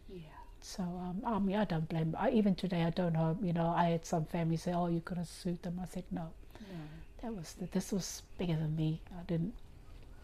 [0.09, 0.21] Yeah.
[0.61, 2.15] So, um, I mean, I don't blame.
[2.17, 3.37] I, even today, I don't know.
[3.41, 6.05] You know, I had some family say, "Oh, you could have sued them." I said,
[6.09, 6.29] "No,
[6.61, 6.77] No.
[7.21, 9.01] that was this was bigger than me.
[9.17, 9.55] I didn't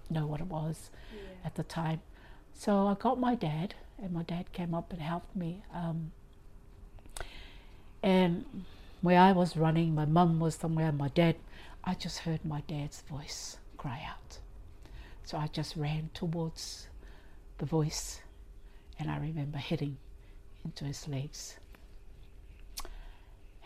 [0.10, 1.45] know what it was Yeah.
[1.48, 2.02] at the time."
[2.54, 5.63] So I got my dad, and my dad came up and helped me.
[5.73, 6.12] Um,
[8.03, 8.45] and
[9.01, 11.36] where I was running, my mum was somewhere, my dad,
[11.84, 14.39] I just heard my dad's voice cry out.
[15.23, 16.88] So I just ran towards
[17.58, 18.21] the voice,
[18.99, 19.97] and I remember hitting
[20.63, 21.58] into his legs.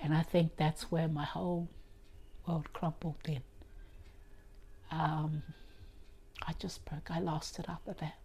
[0.02, 1.68] And I think that's where my whole
[2.48, 3.42] world crumbled then.
[4.92, 5.44] Um,
[6.48, 7.12] I just broke.
[7.12, 8.16] I lost it after that.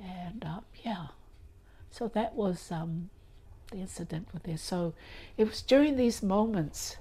[0.00, 1.08] And um, yeah,
[1.90, 3.10] so that was um,
[3.70, 4.62] the incident with this.
[4.62, 4.94] So
[5.36, 6.96] it was during these moments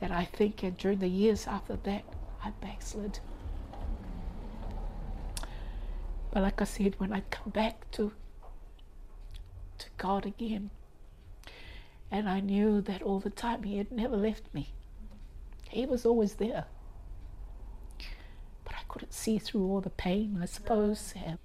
[0.00, 2.04] that I think, and during the years after that,
[2.44, 3.20] I backslid.
[6.30, 8.12] But like I said, when I come back to
[9.78, 10.70] to God again,
[12.10, 14.72] and I knew that all the time He had never left me.
[15.68, 16.64] He was always there.
[18.64, 21.14] But I couldn't see through all the pain, I suppose.
[21.24, 21.38] And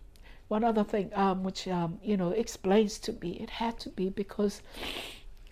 [0.51, 4.09] one other thing, um, which um, you know explains to me, it had to be
[4.09, 4.61] because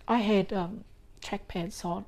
[0.09, 0.83] I had um,
[1.21, 2.03] track pants on.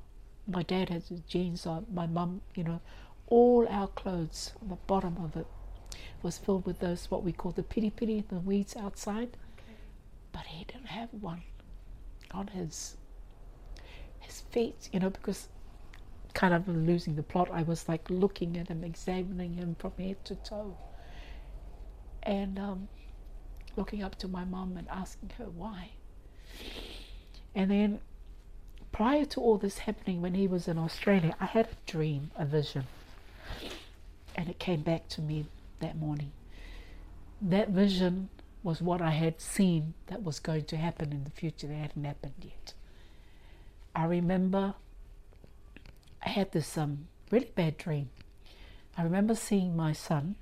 [0.46, 1.86] My dad had jeans on.
[1.90, 2.80] My mum, you know,
[3.28, 5.46] all our clothes, the bottom of it
[6.22, 9.38] was filled with those what we call the piri piri, the weeds outside.
[9.56, 9.78] Okay.
[10.30, 11.42] But he didn't have one
[12.32, 12.98] on his
[14.20, 15.48] his feet, you know, because
[16.34, 17.48] kind of losing the plot.
[17.50, 20.76] I was like looking at him, examining him from head to toe,
[22.22, 22.88] and um,
[23.76, 25.90] looking up to my mom and asking her why.
[27.54, 28.00] And then,
[28.92, 32.44] prior to all this happening, when he was in Australia, I had a dream, a
[32.44, 32.86] vision,
[34.34, 35.46] and it came back to me
[35.80, 36.32] that morning.
[37.40, 38.28] That vision
[38.62, 42.04] was what I had seen that was going to happen in the future that hadn't
[42.04, 42.74] happened yet.
[43.94, 44.74] I remember
[46.24, 48.10] I had this um, really bad dream.
[48.96, 50.36] I remember seeing my son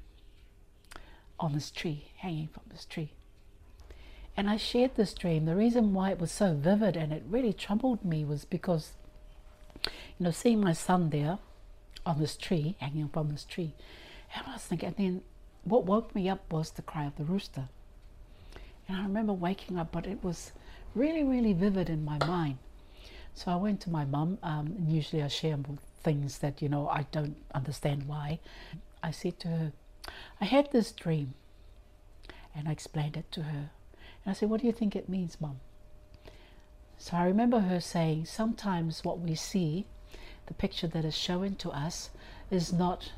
[1.40, 3.11] on this tree, hanging from this tree.
[4.37, 5.46] And I shared this dream.
[5.46, 8.92] The reason why it was so vivid and it really troubled me was because,
[9.85, 11.38] you know, seeing my son there
[12.07, 13.72] on this tree, hanging from this tree,
[14.35, 15.22] and I was thinking, and then
[15.64, 17.68] what woke me up was the cry of the rooster.
[18.87, 20.53] And I remember waking up, but it was
[20.94, 22.59] really, really vivid in my mind.
[23.35, 25.57] So I went to my mum, um, and usually I share
[26.03, 28.38] things that, you know, I don't understand why.
[29.03, 29.72] I said to her,
[30.40, 31.34] I had this dream.
[32.54, 33.70] And I explained it to her.
[34.24, 35.60] And I said, What do you think it means, mum?
[36.98, 39.86] So I remember her saying, Sometimes what we see,
[40.46, 42.10] the picture that is shown to us,
[42.50, 43.12] is not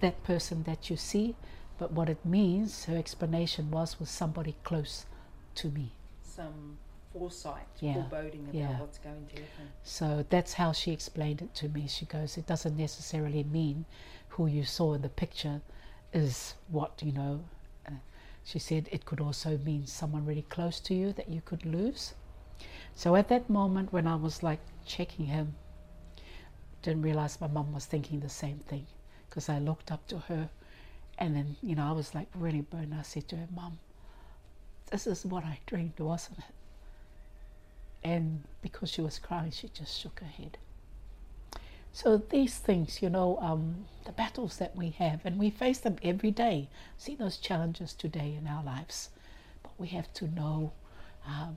[0.00, 1.36] that person that you see,
[1.78, 5.06] but what it means, her explanation was, was somebody close
[5.56, 5.92] to me.
[6.22, 6.78] Some
[7.12, 7.94] foresight, yeah.
[7.94, 8.80] foreboding about yeah.
[8.80, 9.68] what's going to happen.
[9.82, 11.86] So that's how she explained it to me.
[11.86, 13.84] She goes, it doesn't necessarily mean
[14.30, 15.60] who you saw in the picture
[16.14, 17.44] is what, you know.
[17.86, 17.92] Uh,
[18.44, 22.14] she said it could also mean someone really close to you that you could lose.
[22.94, 25.54] So at that moment when I was like checking him,
[26.82, 28.86] didn't realize my mum was thinking the same thing
[29.28, 30.48] because I looked up to her
[31.18, 32.94] and then, you know, I was like really burned.
[32.94, 33.78] I said to her, Mum,
[34.90, 36.44] this is what I dreamed, wasn't it?
[38.02, 40.58] And because she was crying, she just shook her head.
[41.94, 45.96] So these things, you know, um, the battles that we have, and we face them
[46.02, 46.68] every day.
[46.98, 49.10] See those challenges today in our lives,
[49.62, 50.72] but we have to know,
[51.24, 51.56] um,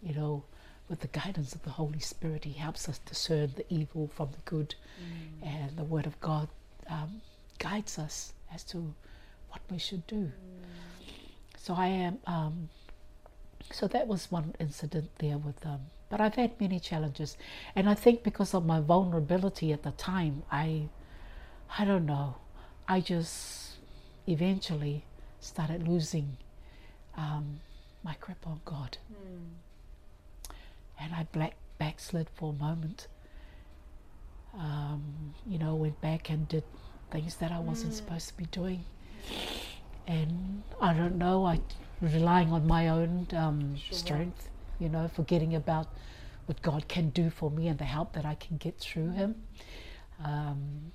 [0.00, 0.44] you know,
[0.88, 4.38] with the guidance of the Holy Spirit, He helps us discern the evil from the
[4.44, 5.44] good, mm.
[5.44, 6.48] and the Word of God
[6.88, 7.20] um,
[7.58, 8.94] guides us as to
[9.48, 10.30] what we should do.
[10.30, 11.12] Mm.
[11.58, 12.18] So I am.
[12.28, 12.68] Um,
[13.72, 15.66] so that was one incident there with.
[15.66, 17.36] Um, but I've had many challenges,
[17.74, 20.88] and I think because of my vulnerability at the time, I,
[21.78, 22.36] I don't know,
[22.86, 23.76] I just
[24.26, 25.04] eventually
[25.40, 26.36] started losing
[27.16, 27.60] um,
[28.02, 30.52] my grip on God, mm.
[31.00, 33.06] and I black backslid for a moment.
[34.58, 36.64] Um, you know, went back and did
[37.10, 37.96] things that I wasn't mm.
[37.96, 38.84] supposed to be doing.
[40.06, 41.60] And I don't know, I
[42.00, 43.98] relying on my own um, sure.
[43.98, 44.48] strength,
[44.78, 45.88] you know, forgetting about
[46.46, 49.34] what God can do for me and the help that I can get through Him.
[50.24, 50.92] Um,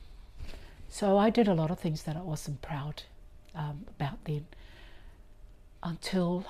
[0.89, 3.03] so I did a lot of things that I wasn't proud
[3.55, 4.45] um, about then
[5.81, 6.45] until,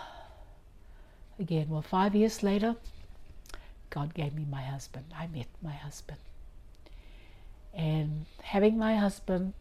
[1.39, 2.75] again, well, five years later,
[3.89, 5.05] God gave me my husband.
[5.15, 6.19] I met my husband.
[7.73, 9.53] And having my husband,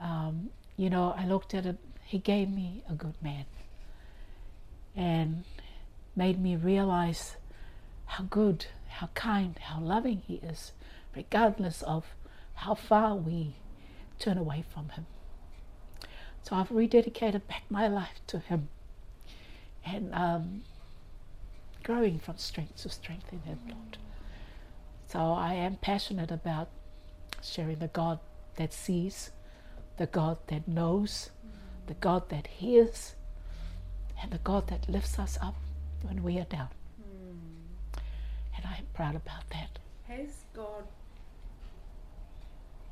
[0.00, 3.44] um, you know, I looked at him, he gave me a good man
[4.96, 5.44] and
[6.16, 7.36] made me realize
[8.06, 10.72] how good, how kind, how loving he is,
[11.14, 12.04] regardless of
[12.54, 13.54] how far we
[14.18, 15.06] turn away from him.
[16.42, 18.68] So I've rededicated back my life to Him
[19.84, 20.62] and um,
[21.82, 23.98] growing from strength to strength in Him, Lord.
[25.08, 26.68] So I am passionate about
[27.42, 28.20] sharing the God
[28.56, 29.30] that sees,
[29.96, 31.30] the God that knows,
[31.86, 33.14] the God that hears,
[34.22, 35.56] and the God that lifts us up
[36.02, 36.68] when we are down.
[38.56, 39.78] And I am proud about that.
[40.08, 40.84] Has God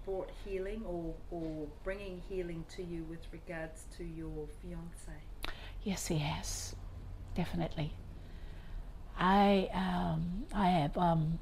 [0.04, 5.20] brought healing or, or bringing healing to you with regards to your fiance?
[5.82, 6.74] Yes, he has,
[7.34, 7.92] definitely.
[9.18, 11.38] I um, I have um,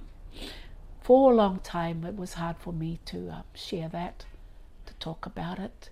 [1.02, 2.04] for a long time.
[2.04, 4.24] It was hard for me to um, share that,
[4.86, 5.90] to talk about it.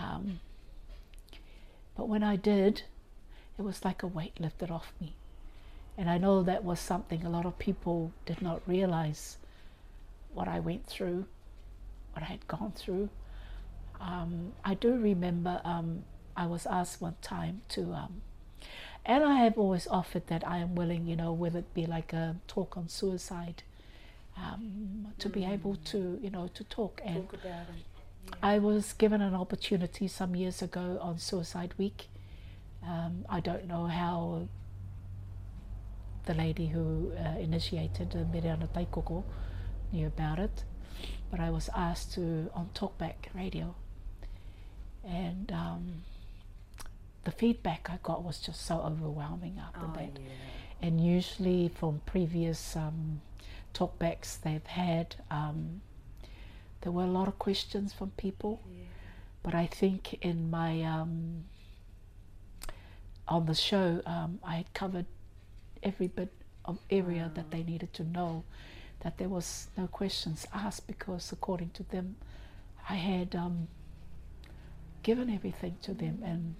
[0.00, 0.40] Um,
[1.96, 2.82] but when I did,
[3.58, 5.14] it was like a weight lifted off me,
[5.96, 9.38] and I know that was something a lot of people did not realize
[10.34, 11.26] what I went through,
[12.12, 13.08] what I had gone through.
[14.00, 16.04] Um, I do remember um,
[16.36, 18.20] I was asked one time to, um,
[19.06, 22.12] and I have always offered that I am willing, you know, whether it be like
[22.12, 23.62] a talk on suicide,
[24.36, 27.00] um, to be able to, you know, to talk.
[27.04, 28.34] And Talk about it.
[28.42, 32.08] I was given an opportunity some years ago on Suicide Week.
[32.86, 34.48] Um, I don't know how
[36.24, 39.24] the lady who uh, initiated the Miriana Taikoko
[39.92, 40.64] knew about it,
[41.30, 43.74] but I was asked to on Talkback Radio,
[45.04, 46.02] and um,
[47.24, 50.10] the feedback I got was just so overwhelming after Oh, that.
[50.20, 50.30] yeah.
[50.82, 53.20] And usually from previous um,
[53.74, 55.80] talkbacks they've had, um,
[56.82, 58.60] there were a lot of questions from people.
[58.70, 58.84] Yeah.
[59.42, 61.44] But I think in my um,
[63.28, 65.06] on the show, um, I had covered
[65.82, 66.32] every bit
[66.64, 68.44] of area that they needed to know.
[69.00, 72.16] That there was no questions asked because, according to them,
[72.88, 73.68] I had um,
[75.02, 76.54] given everything to them, and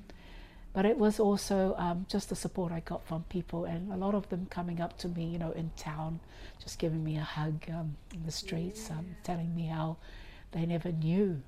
[0.73, 4.15] but it was also um, just the support I got from people, and a lot
[4.15, 6.21] of them coming up to me, you know, in town,
[6.63, 9.97] just giving me a hug um, in the streets, um, telling me how
[10.53, 11.41] they never knew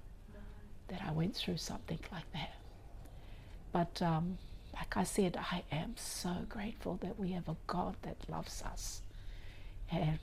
[0.88, 2.54] that I went through something like that.
[3.70, 4.38] But um,
[4.78, 9.02] like I said, I am so grateful that we have a God that loves us.
[9.90, 10.18] And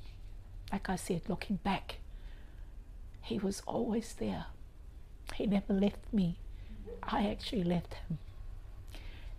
[0.71, 1.97] like I said, looking back,
[3.21, 4.45] He was always there.
[5.35, 6.37] He never left me.
[7.03, 8.17] I actually left Him.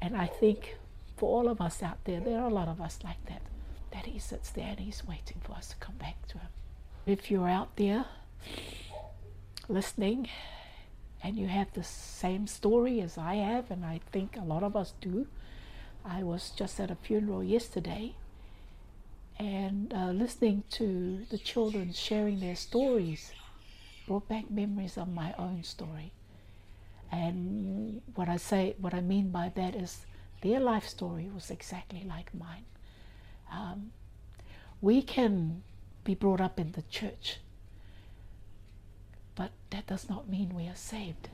[0.01, 0.77] And I think
[1.17, 3.43] for all of us out there, there are a lot of us like that,
[3.93, 6.49] that He sits there and He's waiting for us to come back to Him.
[7.07, 8.05] If you're out there
[9.69, 10.29] listening
[11.27, 14.77] and you have the same story as I have, and I think a lot of
[14.77, 15.27] us do.
[16.05, 18.14] I was just at a funeral yesterday
[19.37, 23.33] and uh, listening to the children sharing their stories
[24.07, 26.12] brought back memories of my own story.
[27.11, 30.07] And what I say, what I mean by that is
[30.43, 32.66] their life story was exactly like mine.
[33.53, 33.91] Um,
[34.81, 35.64] we can
[36.05, 37.41] be brought up in the church,
[39.87, 41.28] does not mean we are saved.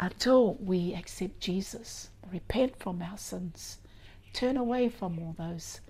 [0.00, 3.78] Until we accept Jesus, repent from our sins,
[4.32, 5.80] turn away from all those,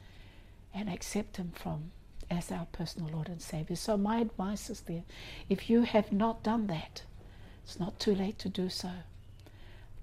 [0.75, 1.93] and accept Him from
[2.31, 3.77] as our personal Lord and Savior.
[3.77, 5.05] So my advice is there:
[5.49, 7.03] if you have not done that,
[7.65, 8.91] it's not too late to do so.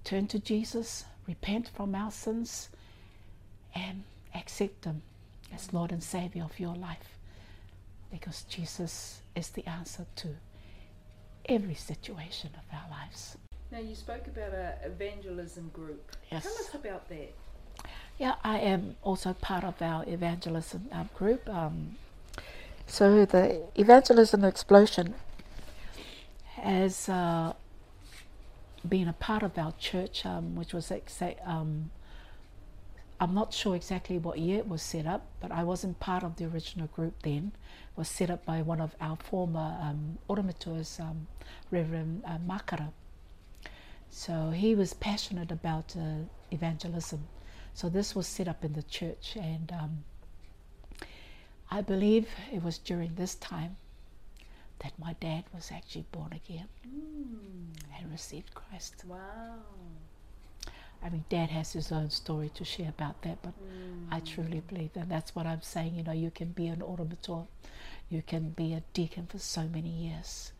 [0.03, 2.69] Turn to Jesus, repent from our sins,
[3.75, 4.03] and
[4.33, 5.03] accept Him
[5.53, 7.17] as Lord and Savior of your life,
[8.11, 10.29] because Jesus is the answer to
[11.45, 13.37] every situation of our lives.
[13.71, 16.15] Now you spoke about a evangelism group.
[16.31, 16.43] Yes.
[16.43, 17.33] Tell us about that.
[18.17, 21.47] Yeah, I am also part of our evangelism um, group.
[21.47, 21.97] Um,
[22.87, 25.13] so the evangelism explosion
[26.55, 27.53] has uh,
[28.87, 31.91] been a part of our church, um, which was exa- um,
[33.21, 36.37] I'm not sure exactly what year it was set up, but I wasn't part of
[36.37, 37.51] the original group then.
[37.91, 41.27] It was set up by one of our former um, um,
[41.69, 42.91] Reverend uh, Makara.
[44.09, 47.27] So he was passionate about uh, evangelism.
[47.73, 50.03] So this was set up in the church, and um,
[51.69, 53.75] I believe it was during this time
[54.79, 56.67] that my dad was actually born again
[57.97, 59.03] and received Christ.
[59.05, 59.59] Wow.
[61.01, 63.53] I mean, Dad has his own story to share about that, but
[64.11, 65.07] I truly believe that.
[65.09, 65.95] That's what I'm saying.
[65.95, 67.47] You know, you can be an orometua,
[68.09, 70.51] you can be a deacon for so many years,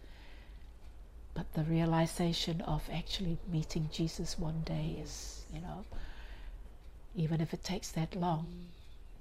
[1.34, 5.84] but the realization of actually meeting Jesus one day is, you know,
[7.16, 8.48] even if it takes that long.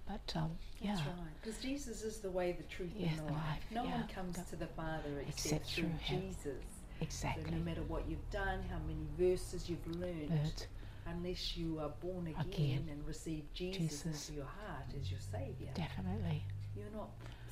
[0.07, 1.17] But um, yeah, That's right.
[1.43, 3.43] Because Jesus is the way, the truth, Yes, and the life.
[3.43, 3.91] life, No yeah.
[3.99, 6.19] one comes The- to the Father except, except through through.
[6.21, 6.65] Jesus.
[7.01, 7.45] Exactly.
[7.45, 10.67] So no matter what you've done, how many verses you've learned, Learned.
[11.11, 12.89] Unless you are born again, Again.
[12.91, 14.05] and receive Jesus, Jesus.
[14.29, 16.43] into your heart as your Saviour, Definitely.
[16.77, 17.11] you're not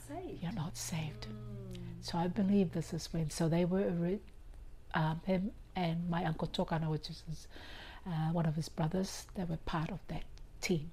[0.09, 0.43] saved.
[0.43, 1.27] You're not saved.
[1.29, 1.77] Mm.
[2.01, 3.31] So I believe this is when.
[3.31, 4.21] So they were ori-
[4.95, 7.49] um, him and my uncle Tokana, which is his,
[8.07, 9.27] uh, one of his brothers.
[9.35, 10.25] They were part of that
[10.61, 10.91] team.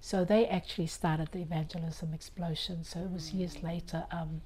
[0.00, 2.84] So they actually started the evangelism explosion.
[2.84, 4.42] So it was years later, um,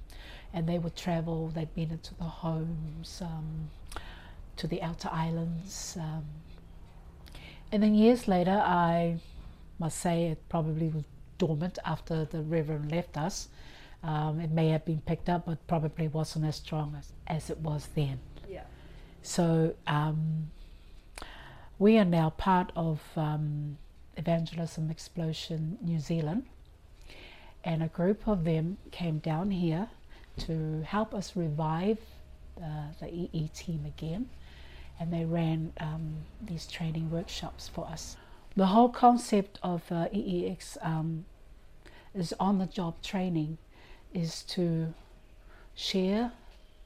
[0.51, 1.49] and they would travel.
[1.49, 3.69] They'd been into the homes, um,
[4.57, 6.25] to the outer islands, um,
[7.73, 9.17] and then years later, I
[9.79, 11.05] must say it probably was
[11.39, 13.49] dormant after the Reverend left us.
[14.03, 17.57] Um, it may have been picked up, but probably wasn't as strong as, as it
[17.57, 18.19] was then.
[18.47, 18.65] Yeah.
[19.23, 20.51] So um,
[21.79, 23.79] we are now part of um,
[24.17, 26.45] Evangelism Explosion New Zealand,
[27.63, 29.87] and a group of them came down here
[30.41, 31.97] to help us revive
[32.61, 34.29] uh, the EE team again,
[34.99, 38.17] and they ran um, these training workshops for us.
[38.55, 41.25] The whole concept of uh, EEX um,
[42.13, 43.57] is on the job training,
[44.13, 44.93] is to
[45.75, 46.31] share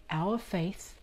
[0.09, 0.95] our faith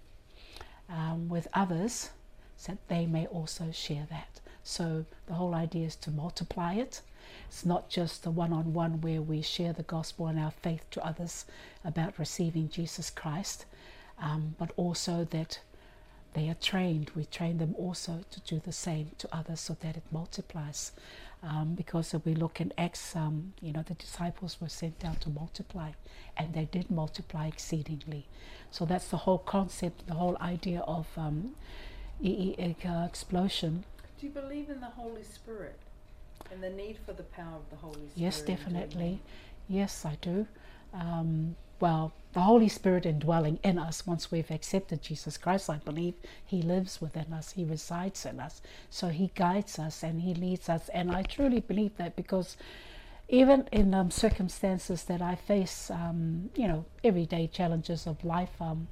[0.88, 2.10] um, with others
[2.56, 4.40] so that they may also share that.
[4.62, 7.02] So the whole idea is to multiply it.
[7.48, 10.88] It's not just the one on one where we share the gospel and our faith
[10.92, 11.44] to others
[11.84, 13.66] about receiving Jesus Christ,
[14.18, 15.60] um, but also that
[16.34, 17.10] they are trained.
[17.14, 20.92] We train them also to do the same to others so that it multiplies.
[21.42, 25.20] Um, because if we look in Acts, um, you know, the disciples were sent out
[25.22, 25.90] to multiply,
[26.36, 28.26] and they did multiply exceedingly.
[28.70, 31.54] So that's the whole concept, the whole idea of um,
[32.22, 33.84] EE uh, explosion.
[34.18, 35.78] Do you believe in the Holy Spirit
[36.50, 38.12] and the need for the power of the Holy Spirit?
[38.16, 39.20] Yes, definitely.
[39.68, 40.46] Yes, I do.
[40.94, 46.14] Um, well, the Holy Spirit indwelling in us once we've accepted Jesus Christ, I believe
[46.42, 48.62] He lives within us, He resides in us.
[48.88, 50.88] So He guides us and He leads us.
[50.94, 52.56] And I truly believe that because
[53.28, 58.88] even in um, circumstances that I face, um, you know, everyday challenges of life, um,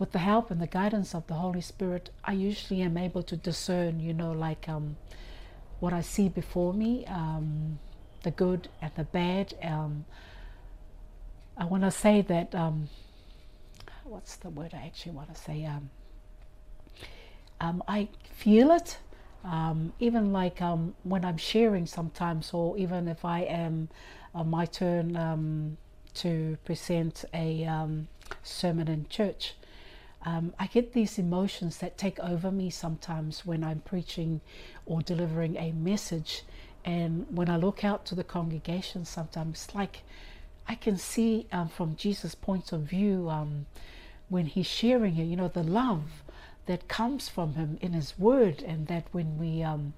[0.00, 3.36] with the help and the guidance of the Holy Spirit, I usually am able to
[3.36, 4.96] discern, you know, like um,
[5.78, 7.78] what I see before me, um,
[8.24, 9.54] the good and the bad.
[11.60, 12.88] I want to say that, um,
[14.04, 15.64] what's the word I actually want to say?
[15.64, 15.90] Um,
[17.60, 18.98] um, I feel it,
[19.42, 23.88] um, even like um, when I'm sharing sometimes, or even if I am
[24.36, 25.76] uh, my turn um,
[26.14, 27.68] to present a
[28.44, 29.54] sermon in church.
[30.24, 34.42] I get these emotions that take over me sometimes when I'm preaching
[34.84, 36.42] or delivering a message.
[36.84, 40.02] And when I look out to the congregation, sometimes it's like
[40.68, 43.66] I can see um, from Jesus' point of view um,
[44.28, 46.22] when he's sharing it, you know, the love
[46.66, 49.94] that comes from him in his word, and that when we um,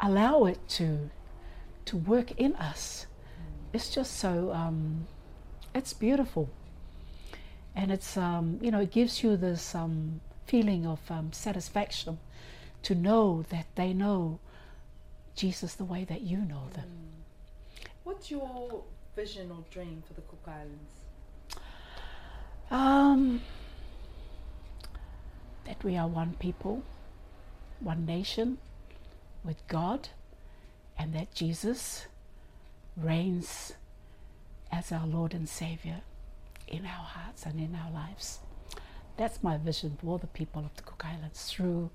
[0.00, 1.10] allow it to
[1.84, 3.06] to work in us,
[3.72, 5.06] it's just so um,
[5.74, 6.48] it's beautiful
[7.74, 11.00] and it's um, you know it gives you this um, feeling of
[11.32, 12.18] satisfaction
[12.82, 14.38] to know that they know
[15.34, 16.90] Jesus the way that you know them.
[18.04, 18.82] What's your
[19.14, 20.90] vision or dream for the Cook Islands?
[22.70, 23.42] Um,
[25.66, 26.82] that we are one people,
[27.80, 28.58] one nation,
[29.44, 30.08] with God,
[30.98, 32.06] and that Jesus
[32.96, 33.74] reigns
[34.70, 36.00] as our Lord and Savior
[36.66, 38.38] in our hearts and in our lives.
[39.16, 41.90] That's my vision for all the people of the Cook Islands through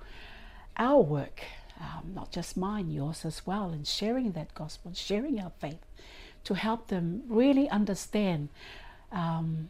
[0.78, 1.42] our work,
[1.80, 5.80] um, not just mine, yours as well, and sharing that gospel, sharing our faith
[6.48, 8.48] to help them really understand
[9.12, 9.70] um,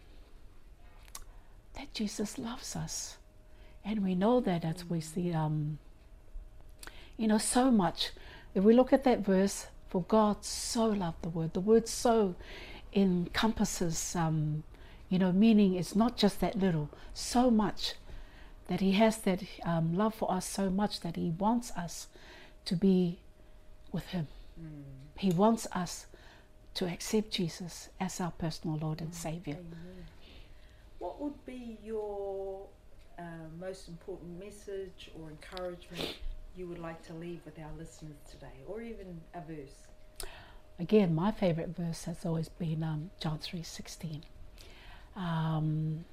[1.74, 3.18] that Jesus loves us.
[3.84, 5.80] And we know that as we see, um,
[7.18, 8.12] you know, so much.
[8.54, 12.36] If we look at that verse, for God so loved the word, the word so
[12.94, 14.62] encompasses, um,
[15.10, 17.96] you know, meaning it's not just that little, so much
[18.68, 22.06] that He has that um, love for us so much that He wants us
[22.66, 23.18] to be
[23.92, 24.28] with Him.
[25.18, 26.06] He wants us
[26.78, 29.56] to accept Jesus as our personal Lord and Savior.
[29.56, 30.06] Amen.
[31.00, 32.68] What would be your
[33.18, 36.16] uh, most important message or encouragement
[36.56, 39.78] you would like to leave with our listeners today, or even a verse?
[40.80, 44.22] Again, my favorite verse has always been um, John three sixteen,
[45.16, 46.06] um,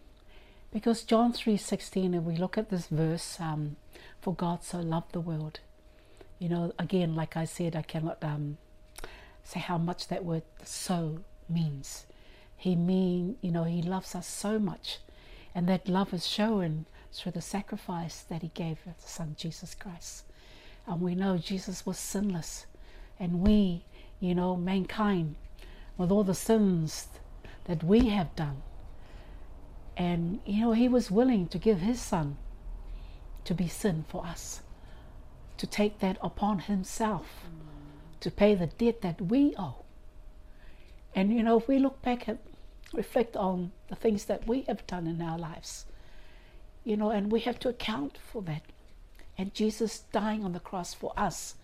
[0.72, 2.14] because John three sixteen.
[2.14, 3.76] If we look at this verse, um,
[4.22, 5.60] for God so loved the world.
[6.38, 8.56] You know, again, like I said, I cannot um,
[9.44, 12.06] say how much that word "so" means.
[12.56, 14.98] He mean, you know, He loves us so much,
[15.54, 20.24] and that love is shown through the sacrifice that he gave the Son Jesus Christ.
[20.86, 22.66] And we know Jesus was sinless.
[23.18, 23.84] And we,
[24.20, 25.36] you know, mankind,
[25.96, 27.06] with all the sins
[27.66, 28.62] that we have done.
[29.96, 32.36] And, you know, he was willing to give his son
[33.44, 34.62] to be sin for us,
[35.56, 37.73] to take that upon himself, mm.
[38.24, 39.84] To pay the debt that we owe.
[41.14, 42.38] And, you know, if we look back and
[42.94, 45.84] reflect on the things that we have done in our lives,
[46.84, 48.62] you know, and we have to account for that.
[49.36, 51.56] And Jesus dying on the cross for us,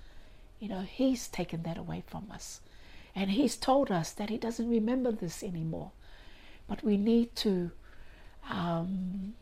[0.58, 2.60] you know, He's taken that away from us.
[3.14, 5.92] And He's told us that He doesn't remember this anymore.
[6.68, 7.70] But we need to,
[8.50, 9.32] um,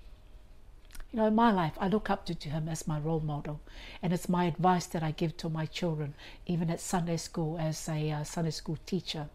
[1.12, 3.60] you know, in my life, I look up to, to Him as my role model.
[4.02, 6.14] And it's my advice that I give to my children,
[6.46, 9.28] even at Sunday school as a uh, Sunday school teacher.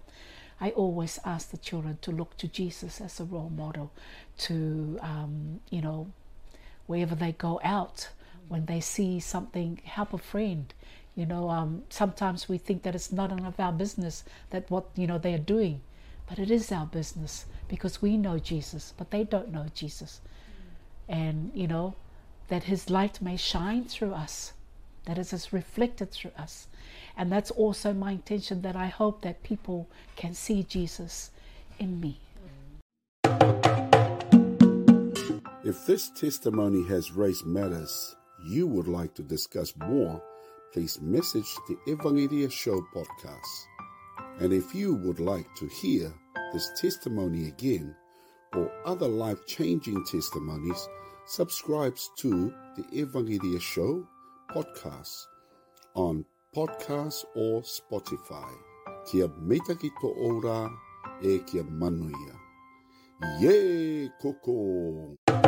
[0.61, 3.91] I always ask the children to look to Jesus as a role model,
[4.39, 6.11] to, um, you know,
[6.85, 8.09] wherever they go out,
[8.47, 10.73] when they see something, help a friend.
[11.15, 14.85] You know, um, sometimes we think that it's not none of our business that what
[14.95, 15.81] you know they are doing,
[16.27, 20.21] but it is our business because we know Jesus, but they don't know Jesus,
[21.07, 21.95] and you know
[22.47, 24.53] that His light may shine through us,
[25.05, 26.67] that it is reflected through us,
[27.17, 28.61] and that's also my intention.
[28.61, 31.31] That I hope that people can see Jesus
[31.79, 32.19] in me.
[35.63, 40.21] If this testimony has raised matters you would like to discuss more,
[40.73, 43.67] please message the Evangelia Show podcast.
[44.39, 46.13] And if you would like to hear
[46.51, 47.95] this testimony again
[48.55, 50.87] or other life changing testimonies,
[51.25, 54.07] subscribe to the Evangelia Show
[54.51, 55.25] podcast
[55.95, 56.25] on
[56.55, 58.51] podcast or Spotify.
[59.05, 60.69] Kia meitaki to ora
[61.21, 62.35] e kia manuia.
[63.39, 65.42] Ye koko!